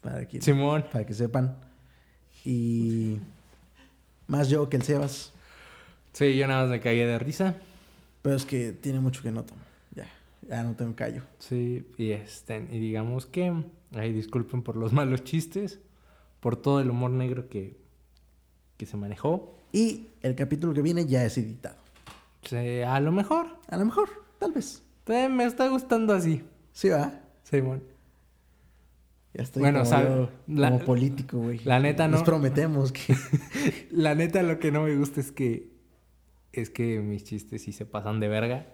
[0.00, 0.84] Para que, Simón.
[0.90, 1.56] para que sepan.
[2.44, 3.18] Y
[4.30, 5.32] más yo que el Sebas.
[6.12, 7.56] Sí, yo nada más me cagué de risa.
[8.22, 9.60] Pero es que tiene mucho que no tomo.
[9.94, 10.06] Ya,
[10.48, 11.22] ya no tengo callo.
[11.38, 13.52] Sí, y este, y digamos que,
[13.94, 15.78] ay, disculpen por los malos chistes,
[16.40, 17.76] por todo el humor negro que,
[18.76, 19.56] que se manejó.
[19.72, 21.76] Y el capítulo que viene ya es editado.
[22.42, 24.08] Sí, a lo mejor, A lo mejor,
[24.38, 24.82] tal vez.
[25.06, 27.20] eh, me está gustando así, Sí, va.
[27.44, 27.82] Simón.
[29.34, 31.60] Ya estoy Bueno, como, sabe- yo- la- como político, güey.
[31.64, 32.24] la neta, no.
[32.24, 33.14] prometemos que...
[33.92, 35.70] La neta, lo que no me gusta es que,
[36.52, 38.66] es que mis chistes sí se pasan de verga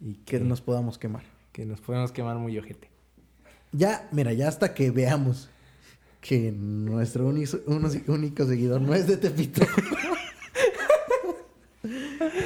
[0.00, 1.22] y que que, nos podamos quemar.
[1.52, 2.90] que nos podemos quemar muy ojete.
[3.72, 5.48] Ya, mira, ya hasta que veamos
[6.20, 9.64] que nuestro uni- uno- único seguidor no es de Tepito.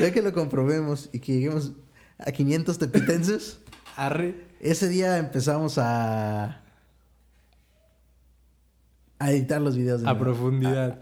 [0.00, 1.72] ya que lo comprobemos y que lleguemos
[2.18, 3.58] a 500 tepitenses,
[3.96, 4.34] Arre.
[4.60, 6.62] ese día empezamos a
[9.18, 10.24] a editar los videos de A nuevo.
[10.24, 10.98] profundidad.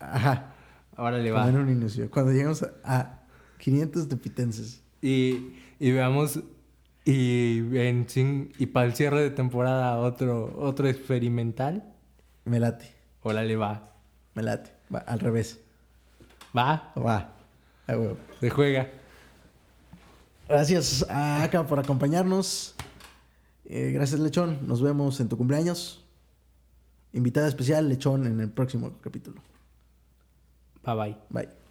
[0.00, 0.52] Ajá,
[0.96, 1.48] Ahora le va.
[1.48, 2.10] en un inicio.
[2.10, 3.22] Cuando llegamos a, a
[3.58, 4.82] 500 tepitenses.
[5.02, 6.40] Y, y veamos.
[7.06, 8.06] Y, en,
[8.58, 11.84] y para el cierre de temporada, otro, otro experimental.
[12.46, 12.90] Me late,
[13.22, 13.90] Órale, va.
[14.34, 14.70] me late.
[14.94, 15.60] Va, al revés.
[16.56, 17.32] Va, Va.
[17.86, 18.16] A huevo.
[18.40, 18.88] se juega.
[20.48, 22.74] Gracias a Aka por acompañarnos.
[23.66, 24.58] Eh, gracias, Lechón.
[24.66, 26.03] Nos vemos en tu cumpleaños.
[27.14, 29.40] Invitada especial, Lechón, en el próximo capítulo.
[30.84, 31.16] Bye bye.
[31.30, 31.63] Bye.